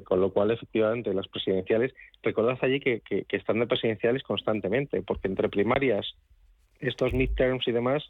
[0.03, 5.01] Con lo cual, efectivamente, las presidenciales, recordad allí que, que, que, están de presidenciales constantemente,
[5.01, 6.15] porque entre primarias,
[6.79, 8.03] estos midterms y demás,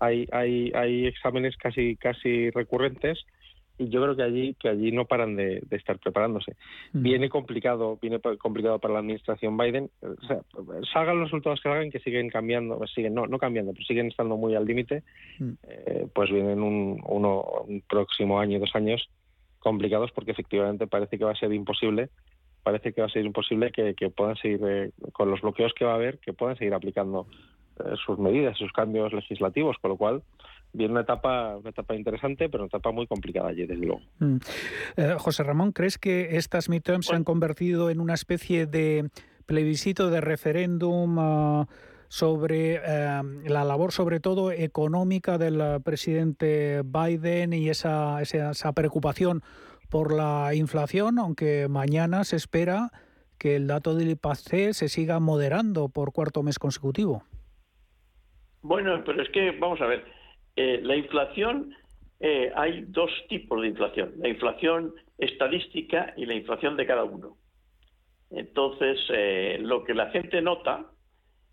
[0.00, 3.24] hay, hay, hay exámenes casi, casi recurrentes
[3.76, 6.54] y yo creo que allí que allí no paran de, estar preparándose.
[6.92, 9.90] Viene complicado, viene complicado para la administración Biden.
[10.00, 10.42] O sea,
[10.92, 14.36] salgan los resultados que hagan, que siguen cambiando, siguen no no cambiando, pero siguen estando
[14.36, 15.02] muy al límite.
[15.64, 19.08] Eh, pues vienen un, uno, un próximo año, dos años
[19.64, 22.10] complicados, porque efectivamente parece que va a ser imposible.
[22.62, 25.92] Parece que va a ser imposible que, puedan seguir eh, con los bloqueos que va
[25.92, 27.26] a haber, que puedan seguir aplicando
[27.80, 30.22] eh, sus medidas, sus cambios legislativos, con lo cual
[30.72, 34.02] viene una etapa, una etapa interesante, pero una etapa muy complicada allí, desde luego.
[34.18, 34.36] Mm.
[34.96, 39.08] Eh, José Ramón, ¿crees que estas midterms se han convertido en una especie de
[39.46, 41.66] plebiscito de referéndum ah,
[42.08, 49.42] sobre eh, la labor, sobre todo económica del presidente Biden y esa, esa, preocupación
[49.90, 52.90] por la inflación, aunque mañana se espera
[53.38, 57.24] que el dato del IPC se siga moderando por cuarto mes consecutivo?
[58.62, 60.04] Bueno, pero es que, vamos a ver,
[60.56, 61.74] eh, la inflación
[62.20, 67.36] eh, hay dos tipos de inflación, la inflación estadística y la inflación de cada uno.
[68.30, 70.86] Entonces, eh, lo que la gente nota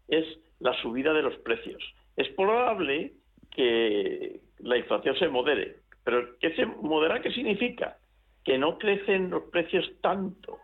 [0.08, 0.26] es
[0.60, 1.82] la subida de los precios.
[2.16, 3.14] Es probable
[3.52, 7.22] que la inflación se modere, pero ¿qué se modera?
[7.22, 7.97] ¿Qué significa?
[8.43, 10.58] Que no crecen los precios tanto,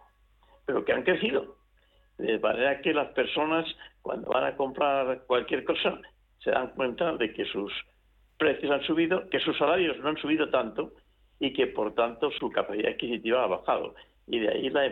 [0.65, 1.57] pero que han crecido.
[2.17, 3.65] De manera que las personas,
[4.01, 5.99] cuando van a comprar cualquier cosa,
[6.39, 7.71] se dan cuenta de que sus
[8.37, 10.93] precios han subido, que sus salarios no han subido tanto
[11.39, 13.95] y que por tanto su capacidad adquisitiva ha bajado.
[14.27, 14.91] Y de ahí la,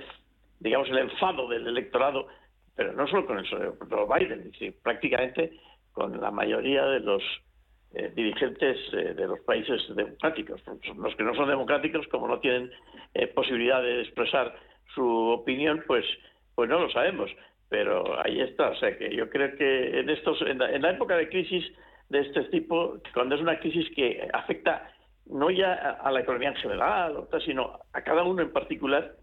[0.59, 2.27] digamos el enfado del electorado,
[2.75, 5.51] pero no solo con el señor Biden, sino prácticamente
[5.93, 7.23] con la mayoría de los
[7.93, 10.61] eh, dirigentes eh, de los países democráticos.
[10.97, 12.69] Los que no son democráticos, como no tienen
[13.13, 14.53] eh, posibilidad de expresar
[14.93, 16.05] su opinión, pues,
[16.55, 17.31] pues no lo sabemos.
[17.69, 18.69] Pero ahí está.
[18.69, 21.65] O sea que yo creo que en estos, en la época de crisis
[22.09, 24.91] de este tipo, cuando es una crisis que afecta
[25.27, 29.15] no ya a la economía en general, sino a cada uno en particular,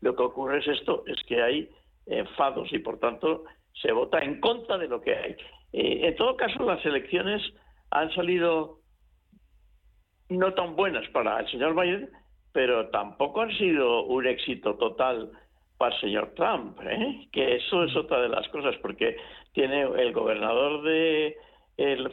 [0.00, 1.70] lo que ocurre es esto, es que hay
[2.08, 3.44] enfados y por tanto
[3.80, 5.36] se vota en contra de lo que hay.
[5.72, 7.42] Eh, en todo caso, las elecciones
[7.90, 8.78] han salido
[10.28, 12.10] no tan buenas para el señor Biden,
[12.52, 15.30] pero tampoco han sido un éxito total
[15.78, 17.28] para el señor Trump, ¿eh?
[17.32, 19.16] que eso es otra de las cosas, porque
[19.52, 21.36] tiene el gobernador de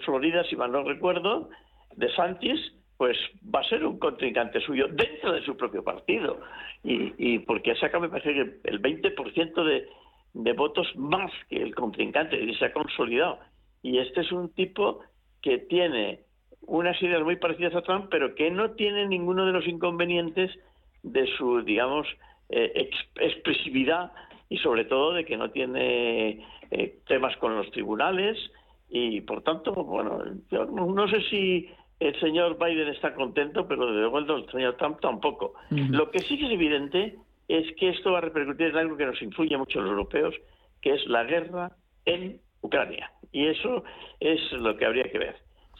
[0.05, 1.49] Florida, si mal no recuerdo,
[1.95, 2.59] de Santis,
[2.97, 3.17] pues
[3.53, 6.39] va a ser un contrincante suyo dentro de su propio partido.
[6.83, 9.87] Y, y porque saca, me parece que el 20% de,
[10.33, 13.39] de votos más que el contrincante y se ha consolidado.
[13.81, 15.01] Y este es un tipo
[15.41, 16.21] que tiene
[16.67, 20.51] unas ideas muy parecidas a Trump, pero que no tiene ninguno de los inconvenientes
[21.03, 22.07] de su, digamos,
[22.49, 24.11] eh, expresividad
[24.49, 28.37] y sobre todo de que no tiene eh, temas con los tribunales
[28.89, 31.69] y por tanto, bueno, yo no sé si
[31.99, 35.53] el señor Biden está contento, pero de vuelta el señor Trump tampoco.
[35.69, 37.17] Lo que sí que es evidente
[37.47, 40.35] es que esto va a repercutir en algo que nos influye mucho a los europeos,
[40.81, 41.71] que es la guerra
[42.05, 43.11] en Ucrania.
[43.31, 43.83] Y eso
[44.19, 45.35] es lo que habría que ver.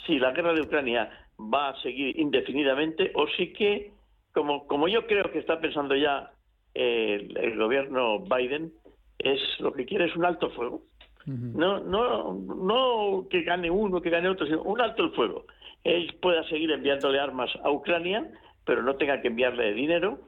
[0.05, 1.09] Si la guerra de Ucrania
[1.39, 3.91] va a seguir indefinidamente o si que,
[4.33, 6.31] como, como yo creo que está pensando ya
[6.73, 8.71] el, el gobierno Biden,
[9.19, 10.81] es lo que quiere es un alto fuego.
[11.25, 15.45] No, no, no que gane uno, que gane otro, sino un alto el fuego
[15.85, 18.27] él pueda seguir enviándole armas a Ucrania,
[18.65, 20.19] pero no tenga que enviarle dinero.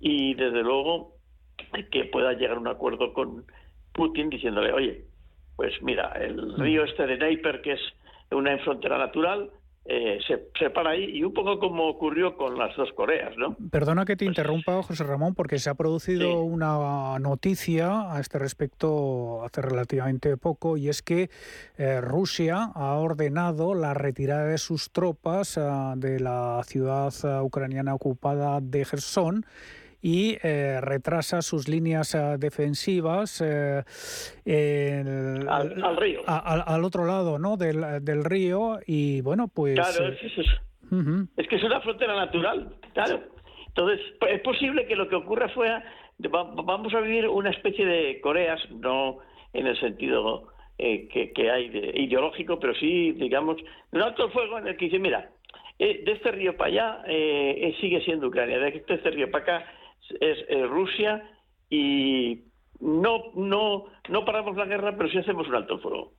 [0.00, 1.12] Y desde luego
[1.90, 3.44] que pueda llegar a un acuerdo con
[3.92, 5.04] Putin diciéndole, oye,
[5.56, 7.80] pues mira, el río este de Dnieper, que es
[8.30, 9.50] una frontera natural,
[9.86, 13.54] eh, se separa ahí y un poco como ocurrió con las dos Coreas, ¿no?
[13.70, 19.44] Perdona que te interrumpa, José Ramón, porque se ha producido una noticia a este respecto
[19.44, 21.28] hace relativamente poco y es que
[21.76, 27.94] eh, Rusia ha ordenado la retirada de sus tropas ah, de la ciudad ah, ucraniana
[27.94, 29.44] ocupada de Gerson
[30.04, 33.82] y eh, retrasa sus líneas eh, defensivas eh,
[35.48, 36.20] al, río.
[36.26, 37.56] al otro lado ¿no?
[37.56, 39.76] del, del, río y bueno, pues...
[39.76, 40.20] Claro, es,
[41.38, 43.22] es, que es una frontera natural, claro.
[43.68, 43.98] Entonces,
[44.28, 45.82] es posible que lo que ocurra fuera,
[46.18, 49.20] vamos a vivir una especie de Coreas, no
[49.54, 53.56] en el sentido que, que, hay de, ideológico, pero sí, digamos,
[53.90, 55.30] un alto fuego en el que dice, mira,
[55.78, 57.02] de este río para allá
[57.80, 59.66] sigue siendo Ucrania, de este río para acá
[60.20, 61.22] es Rusia
[61.70, 62.42] y
[62.80, 66.12] no, no, no paramos la guerra, pero sí hacemos un alto fuego.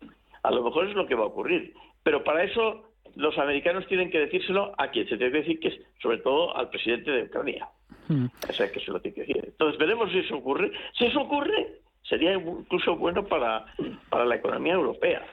[0.44, 1.74] A lo mejor es lo que va a ocurrir.
[2.04, 5.68] Pero para eso los americanos tienen que decírselo a quien se tiene que decir, que
[5.70, 7.68] es sobre todo al presidente de Ucrania.
[8.08, 8.28] Hmm.
[8.50, 9.44] O sea, que se lo tiene que decir.
[9.46, 10.72] Entonces veremos si eso ocurre.
[10.98, 13.66] Si eso ocurre, sería incluso bueno para,
[14.10, 15.26] para la economía europea.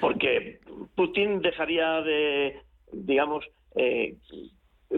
[0.00, 0.60] Porque
[0.94, 2.60] Putin dejaría de,
[2.92, 4.16] digamos, eh,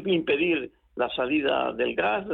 [0.04, 2.26] impedir la salida del gas,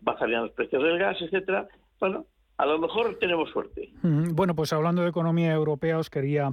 [0.00, 1.68] bajarían los precios del gas, etcétera.
[2.00, 2.26] Bueno,
[2.58, 3.90] a lo mejor tenemos suerte.
[4.02, 6.52] Bueno, pues hablando de economía europea, os quería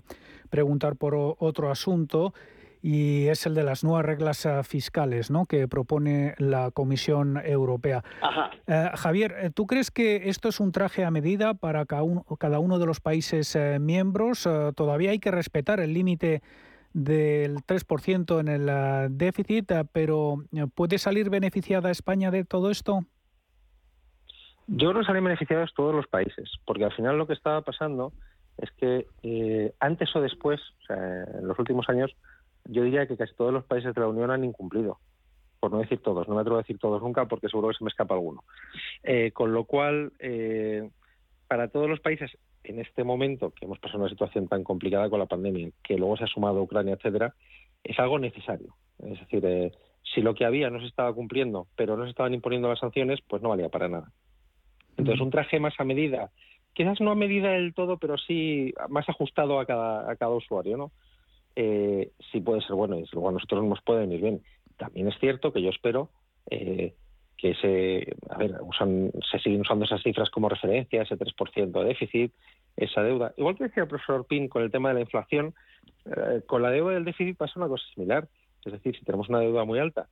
[0.49, 2.33] preguntar por otro asunto
[2.81, 5.45] y es el de las nuevas reglas eh, fiscales ¿no?
[5.45, 8.03] que propone la Comisión Europea.
[8.67, 12.79] Eh, Javier, eh, ¿tú crees que esto es un traje a medida para cada uno
[12.79, 14.47] de los países miembros?
[14.75, 16.41] ¿Todavía hay que respetar el límite
[16.93, 22.71] del 3% en el ah, déficit, ah, pero eh, ¿puede salir beneficiada España de todo
[22.71, 23.01] esto?
[24.67, 28.13] Yo creo que salen beneficiados todos los países, porque al final lo que estaba pasando
[28.57, 32.15] es que eh, antes o después, o sea, en los últimos años,
[32.65, 34.99] yo diría que casi todos los países de la Unión han incumplido,
[35.59, 37.83] por no decir todos, no me atrevo a decir todos nunca porque seguro que se
[37.83, 38.43] me escapa alguno.
[39.03, 40.11] Eh, con lo cual,
[41.47, 42.31] para todos los países,
[42.63, 46.17] en este momento que hemos pasado una situación tan complicada con la pandemia, que luego
[46.17, 47.33] se ha sumado Ucrania, etcétera,
[47.83, 48.75] es algo necesario.
[48.99, 49.71] Es decir, eh,
[50.13, 53.19] si lo que había no se estaba cumpliendo, pero no se estaban imponiendo las sanciones,
[53.27, 54.11] pues no valía para nada.
[54.97, 56.31] Entonces, un traje más a medida,
[56.73, 60.77] quizás no a medida del todo, pero sí más ajustado a cada, a cada usuario,
[60.77, 60.91] ¿no?
[61.55, 64.41] Eh, sí puede ser bueno y luego a nosotros nos puede venir bien.
[64.77, 66.09] También es cierto que yo espero
[66.49, 66.95] eh,
[67.39, 71.85] que se, a ver, usan, se siguen usando esas cifras como referencia, ese 3% de
[71.85, 72.33] déficit,
[72.75, 73.33] esa deuda.
[73.37, 75.53] Igual que decía el profesor Pin con el tema de la inflación,
[76.05, 78.27] eh, con la deuda del déficit pasa una cosa similar.
[78.65, 80.09] Es decir, si tenemos una deuda muy alta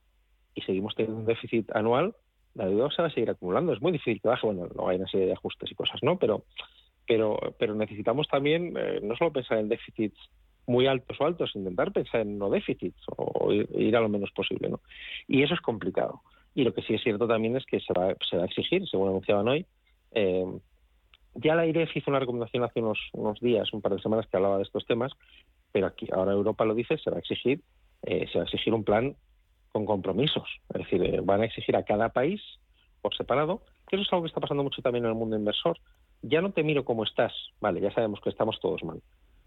[0.55, 2.15] y seguimos teniendo un déficit anual,
[2.55, 3.73] la deuda se va a seguir acumulando.
[3.73, 4.47] Es muy difícil que baje.
[4.47, 6.17] Bueno, no hay una serie de ajustes y cosas, ¿no?
[6.17, 6.45] Pero,
[7.05, 10.17] pero, pero necesitamos también eh, no solo pensar en déficits
[10.65, 14.69] muy altos o altos, intentar pensar en no déficits o ir a lo menos posible,
[14.69, 14.80] ¿no?
[15.28, 16.21] Y eso es complicado.
[16.58, 18.88] Y lo que sí es cierto también es que se va, se va a exigir,
[18.89, 19.68] según anunciaban hoy,
[20.10, 20.43] eh,
[21.36, 24.38] ya la IREF hizo una recomendación hace unos, unos días, un par de semanas, que
[24.38, 25.12] hablaba de estos temas,
[25.72, 27.62] pero aquí ahora Europa lo dice, se va a exigir,
[28.01, 29.16] eh, se va a exigir un plan
[29.72, 30.49] con compromisos.
[30.74, 32.41] Es decir, eh, van a exigir a cada país
[33.03, 35.78] por separado, que eso es algo que está pasando mucho también en el mundo inversor.
[36.24, 38.99] Ya no te miro cómo estás, vale, ya sabemos que estamos todos mal.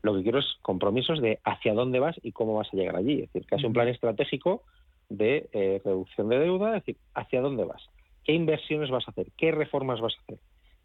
[0.03, 3.15] Lo que quiero es compromisos de hacia dónde vas y cómo vas a llegar allí.
[3.15, 4.63] Es decir, casi un plan estratégico
[5.11, 7.83] de eh, reducción de deuda, es decir, hacia dónde vas,
[8.25, 10.39] qué inversiones vas a hacer, qué reformas vas a hacer.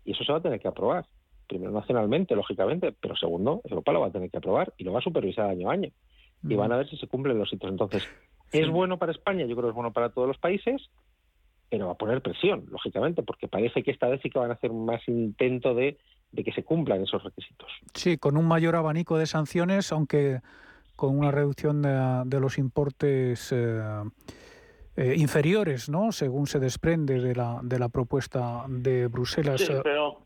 [0.04, 1.06] Y eso se va a tener que aprobar
[1.48, 5.00] primero nacionalmente, lógicamente, pero segundo, Europa lo va a tener que aprobar y lo va
[5.00, 5.90] a supervisar año a año.
[6.44, 7.72] Y van a ver si se cumplen los hitos.
[7.72, 8.08] Entonces,
[8.52, 9.46] ¿es bueno para España?
[9.46, 10.90] Yo creo que es bueno para todos los países,
[11.70, 14.54] pero va a poner presión, lógicamente, porque parece que esta vez sí que van a
[14.54, 15.98] hacer más intento de,
[16.36, 17.72] que se cumplan esos requisitos.
[17.94, 20.42] Sí, con un mayor abanico de sanciones, aunque
[20.96, 23.82] con una reducción de, los importes eh,
[24.96, 26.12] eh, inferiores, ¿no?
[26.12, 29.62] Según se desprende de la, de la propuesta de Bruselas.
[29.62, 30.26] Sí, pero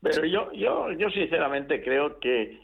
[0.00, 2.60] pero yo, yo, yo sinceramente creo que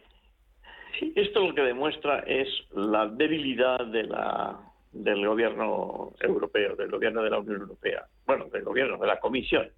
[1.16, 4.60] esto lo que demuestra es la debilidad de la,
[4.92, 9.68] del gobierno europeo, del gobierno de la Unión Europea, bueno, del gobierno, de la Comisión,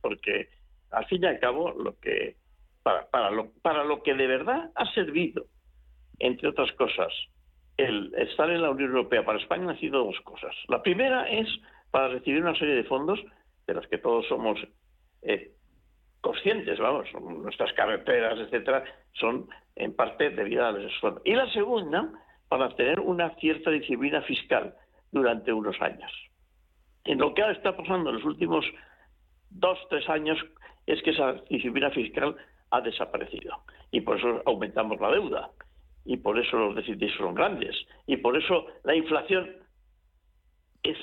[0.00, 0.48] porque
[0.92, 2.36] al fin y al cabo lo que
[2.82, 5.46] para, para, lo, para lo que de verdad ha servido,
[6.20, 7.12] entre otras cosas,
[7.76, 10.54] el estar en la Unión Europea para España han sido dos cosas.
[10.68, 11.48] La primera es
[11.90, 13.18] para recibir una serie de fondos
[13.66, 14.58] de los que todos somos
[15.22, 15.52] eh,
[16.20, 21.22] conscientes, vamos, nuestras carreteras, etcétera, son en parte debido a los esfuerzos.
[21.24, 22.10] Y la segunda,
[22.48, 24.74] para tener una cierta disciplina fiscal
[25.10, 26.12] durante unos años.
[27.04, 28.64] En lo que ahora está pasando en los últimos
[29.48, 30.38] dos, tres años
[30.86, 32.36] es que esa disciplina fiscal
[32.70, 33.56] ha desaparecido.
[33.90, 35.50] Y por eso aumentamos la deuda.
[36.04, 37.76] Y por eso los déficits son grandes.
[38.06, 39.56] Y por eso la inflación
[40.82, 40.98] es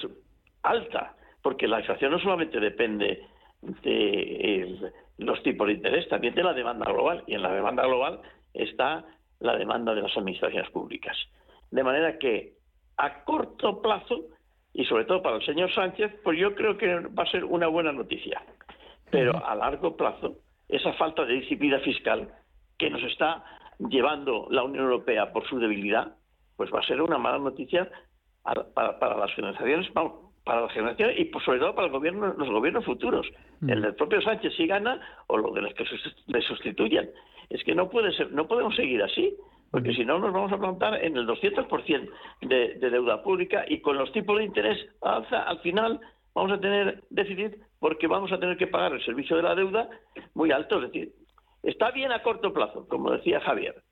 [0.64, 1.16] alta.
[1.42, 3.24] Porque la inflación no solamente depende
[3.62, 7.24] de los tipos de interés, también de la demanda global.
[7.28, 8.22] Y en la demanda global
[8.54, 9.06] está
[9.40, 11.16] la demanda de las administraciones públicas.
[11.72, 12.54] De manera que
[12.98, 14.26] a corto plazo,
[14.74, 17.68] y sobre todo para el señor Sánchez, pues yo creo que va a ser una
[17.68, 18.42] buena noticia.
[19.10, 20.38] Pero a largo plazo,
[20.68, 22.30] esa falta de disciplina fiscal
[22.78, 23.44] que nos está
[23.80, 26.16] llevando la Unión Europea por su debilidad,
[26.56, 27.90] pues va a ser una mala noticia
[28.74, 29.90] para, para las financiaciones,
[30.44, 33.28] para la generación y pues, sobre todo para el gobierno, los gobiernos futuros.
[33.60, 33.70] Mm.
[33.70, 35.86] El del propio Sánchez si gana o lo de los que
[36.28, 37.10] le sustituyan.
[37.50, 39.36] Es que no puede ser, no podemos seguir así,
[39.72, 42.10] porque si no nos vamos a plantar en el 200%
[42.42, 46.00] de, de deuda pública y con los tipos de interés alza, al final
[46.34, 49.90] vamos a tener déficit porque vamos a tener que pagar el servicio de la deuda
[50.34, 50.78] muy alto.
[50.78, 51.12] Es decir,
[51.64, 53.84] está bien a corto plazo, como decía Javier.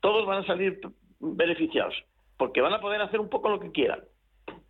[0.00, 0.80] Todos van a salir
[1.20, 1.94] beneficiados
[2.36, 4.00] porque van a poder hacer un poco lo que quieran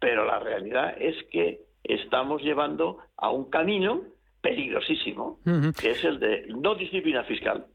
[0.00, 4.02] pero la realidad es que estamos llevando a un camino
[4.40, 5.40] peligrosísimo,
[5.80, 7.66] que es el de no disciplina fiscal.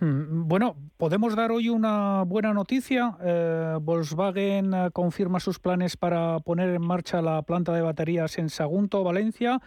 [0.00, 3.16] Bueno, podemos dar hoy una buena noticia.
[3.22, 8.48] Eh, Volkswagen eh, confirma sus planes para poner en marcha la planta de baterías en
[8.48, 9.60] Sagunto, Valencia.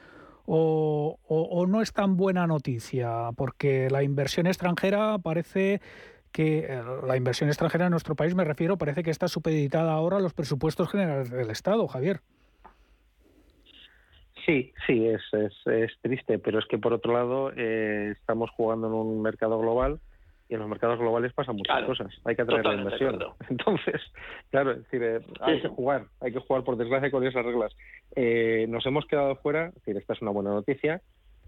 [0.51, 5.79] O, no es tan buena noticia, porque la inversión extranjera parece
[6.31, 10.17] que eh, la inversión extranjera en nuestro país, me refiero, parece que está supeditada ahora
[10.17, 12.21] a los presupuestos generales del Estado, Javier.
[14.43, 18.93] Sí, sí, es, es, triste, pero es que por otro lado eh, estamos jugando en
[18.93, 19.99] un mercado global
[20.49, 22.11] y en los mercados globales pasan muchas cosas.
[22.25, 23.19] Hay que atraer la inversión.
[23.49, 24.01] Entonces,
[24.49, 27.75] claro, es decir, eh, hay que jugar, hay que jugar por desgracia con esas reglas.
[28.67, 31.01] nos hemos quedado fuera, es decir, esta es una buena noticia.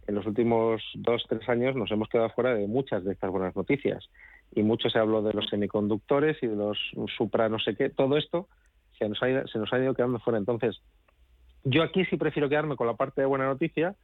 [0.08, 3.56] En los últimos dos, tres años nos hemos quedado fuera de muchas de estas buenas
[3.56, 4.10] noticias
[4.54, 6.78] y mucho se habló de los semiconductores y de los
[7.18, 8.48] supra no sé qué, todo esto
[8.98, 10.38] se nos ha ido, se nos ha ido quedando fuera.
[10.38, 10.82] Entonces,
[11.64, 13.96] yo aquí sí prefiero quedarme con la parte de buena noticia,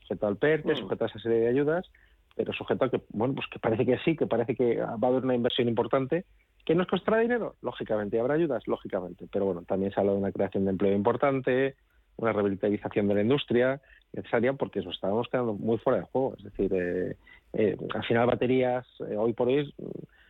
[0.00, 0.76] sujeto al PERTE, mm.
[0.76, 1.90] sujeto a esa serie de ayudas,
[2.36, 5.06] pero sujeto a que, bueno, pues que parece que sí, que parece que va a
[5.06, 6.26] haber una inversión importante,
[6.64, 10.32] que nos costará dinero, lógicamente, habrá ayudas, lógicamente, pero bueno, también se habla de una
[10.32, 11.76] creación de empleo importante,
[12.16, 13.80] una revitalización de la industria
[14.12, 17.16] necesaria porque nos estábamos quedando muy fuera de juego, es decir, eh,
[17.52, 19.72] eh, al final baterías eh, hoy por hoy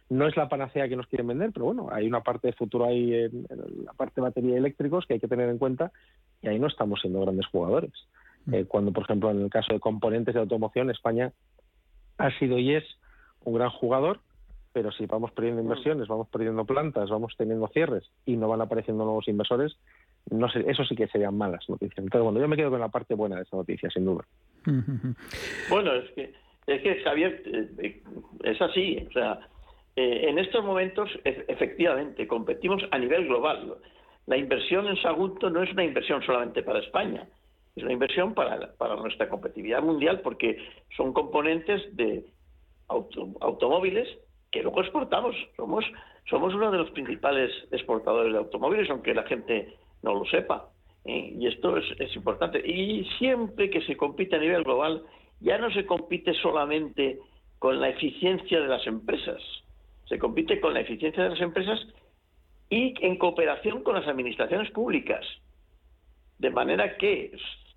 [0.08, 2.84] no es la panacea que nos quieren vender, pero bueno, hay una parte de futuro
[2.84, 3.46] ahí en,
[3.84, 5.90] la parte de batería eléctricos que hay que tener en cuenta
[6.42, 7.92] y ahí no estamos siendo grandes jugadores.
[8.44, 8.62] Mm.
[8.68, 11.32] cuando, por ejemplo, en el caso de componentes de automoción, España
[12.18, 12.84] ha sido y es
[13.44, 14.20] un gran jugador,
[14.72, 15.64] pero si vamos perdiendo mm.
[15.64, 19.76] inversiones, vamos perdiendo plantas, vamos teniendo cierres y no van apareciendo nuevos inversores,
[20.30, 21.98] no sé, eso sí que serían malas noticias.
[21.98, 24.24] Entonces, bueno, yo me quedo con la parte buena de esa noticia, sin duda.
[25.70, 26.34] Bueno, es que,
[26.66, 27.42] es que Javier,
[27.78, 28.02] eh,
[28.42, 29.06] es así.
[29.08, 29.38] O sea,
[29.94, 33.76] eh, en estos momentos, efectivamente, competimos a nivel global.
[34.26, 37.28] La inversión en Sagunto no es una inversión solamente para España,
[37.76, 40.56] es una inversión para, para nuestra competitividad mundial porque
[40.96, 42.24] son componentes de
[42.88, 44.08] automóviles
[44.50, 45.36] que luego exportamos.
[45.56, 45.84] Somos,
[46.28, 50.70] somos uno de los principales exportadores de automóviles, aunque la gente no lo sepa.
[51.04, 51.34] ¿eh?
[51.38, 52.58] Y esto es, importante.
[52.66, 55.02] Y siempre que se compite a nivel global,
[55.40, 57.18] ya no se compite solamente
[57.58, 59.42] con la eficiencia de las empresas,
[60.08, 61.78] se compite con la eficiencia de las empresas
[62.70, 65.24] y en cooperación con las administraciones públicas.
[66.38, 67.32] De manera que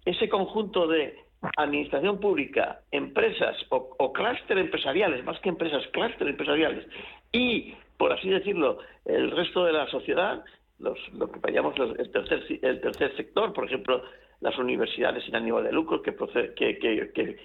[0.06, 1.18] ese conjunto de
[1.58, 6.86] administración pública, empresas o, o clúster empresariales, más que empresas, clúster empresariales,
[7.32, 10.44] y, por así decirlo, el resto de la sociedad,
[10.80, 14.04] los, lo que llamamos el, tercer, el tercer sector, por ejemplo,
[14.42, 16.16] las universidades sin ánimo de lucro que,
[16.56, 17.38] que,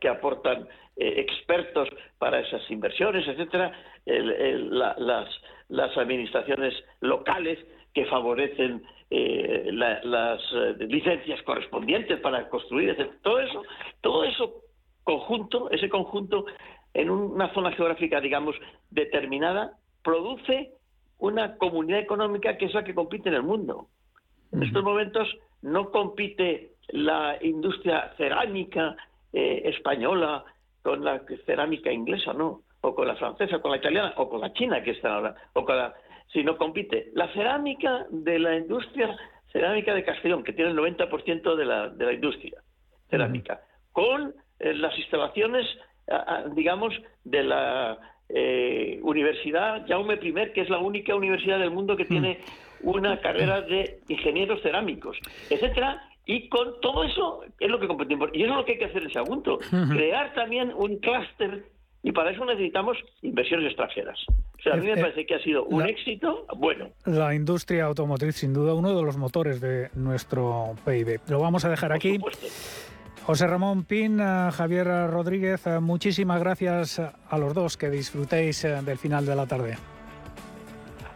[0.00, 3.72] que, aportan eh, expertos para esas inversiones, etcétera,
[4.06, 5.28] las,
[5.68, 7.58] las administraciones locales
[7.98, 13.62] que favorecen eh, las eh, licencias correspondientes para construir, todo eso,
[14.00, 14.54] todo eso
[15.02, 16.44] conjunto, ese conjunto
[16.94, 18.54] en una zona geográfica, digamos,
[18.90, 19.72] determinada,
[20.04, 20.74] produce
[21.18, 23.88] una comunidad económica que es la que compite en el mundo.
[24.52, 25.26] En estos momentos
[25.62, 28.96] no compite la industria cerámica
[29.32, 30.44] eh, española
[30.82, 34.52] con la cerámica inglesa, no, o con la francesa, con la italiana, o con la
[34.52, 35.92] china que está ahora, o con la,
[36.32, 39.16] sino compite la cerámica de la industria
[39.52, 42.62] cerámica de Castellón, que tiene el 90% de la, de la industria
[43.10, 43.60] cerámica,
[43.92, 45.66] con eh, las instalaciones,
[46.54, 47.98] digamos, de la
[48.28, 52.08] eh, Universidad Jaume I, que es la única universidad del mundo que hmm.
[52.08, 52.40] tiene
[52.82, 55.18] una carrera de ingenieros cerámicos,
[55.50, 58.30] etcétera, y con todo eso es lo que competimos.
[58.34, 59.58] Y eso es lo que hay que hacer en Sagunto,
[59.90, 61.64] crear también un clúster
[62.02, 64.18] y para eso necesitamos inversiones extranjeras.
[64.58, 66.88] O sea, a mí me parece que ha sido un éxito bueno.
[67.04, 71.20] La industria automotriz, sin duda, uno de los motores de nuestro PIB.
[71.28, 72.18] Lo vamos a dejar aquí.
[73.24, 77.76] José Ramón Pin, eh, Javier Rodríguez, eh, muchísimas gracias a los dos.
[77.76, 79.76] Que disfrutéis eh, del final de la tarde.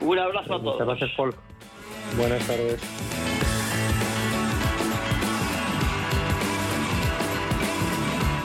[0.01, 0.75] Un abrazo a todos.
[0.75, 1.35] Muchas gracias, Paul.
[2.19, 3.32] Buenas tardes.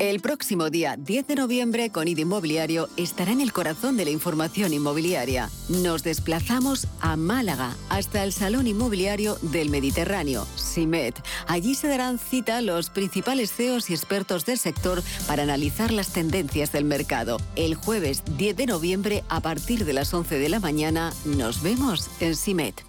[0.00, 4.72] El próximo día 10 de noviembre, Conid Inmobiliario estará en el corazón de la información
[4.72, 5.50] inmobiliaria.
[5.68, 11.22] Nos desplazamos a Málaga, hasta el Salón Inmobiliario del Mediterráneo, SIMET.
[11.46, 16.72] Allí se darán cita los principales CEOs y expertos del sector para analizar las tendencias
[16.72, 17.36] del mercado.
[17.54, 22.08] El jueves 10 de noviembre, a partir de las 11 de la mañana, nos vemos
[22.22, 22.80] en SIMET.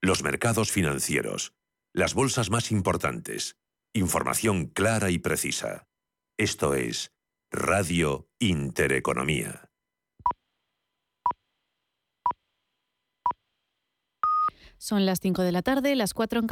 [0.00, 1.52] Los mercados financieros.
[1.92, 3.54] Las bolsas más importantes.
[3.94, 5.86] Información clara y precisa.
[6.42, 7.12] Esto es
[7.52, 9.70] Radio Intereconomía.
[14.76, 16.50] Son las 5 de la tarde, las 4 en Canarias.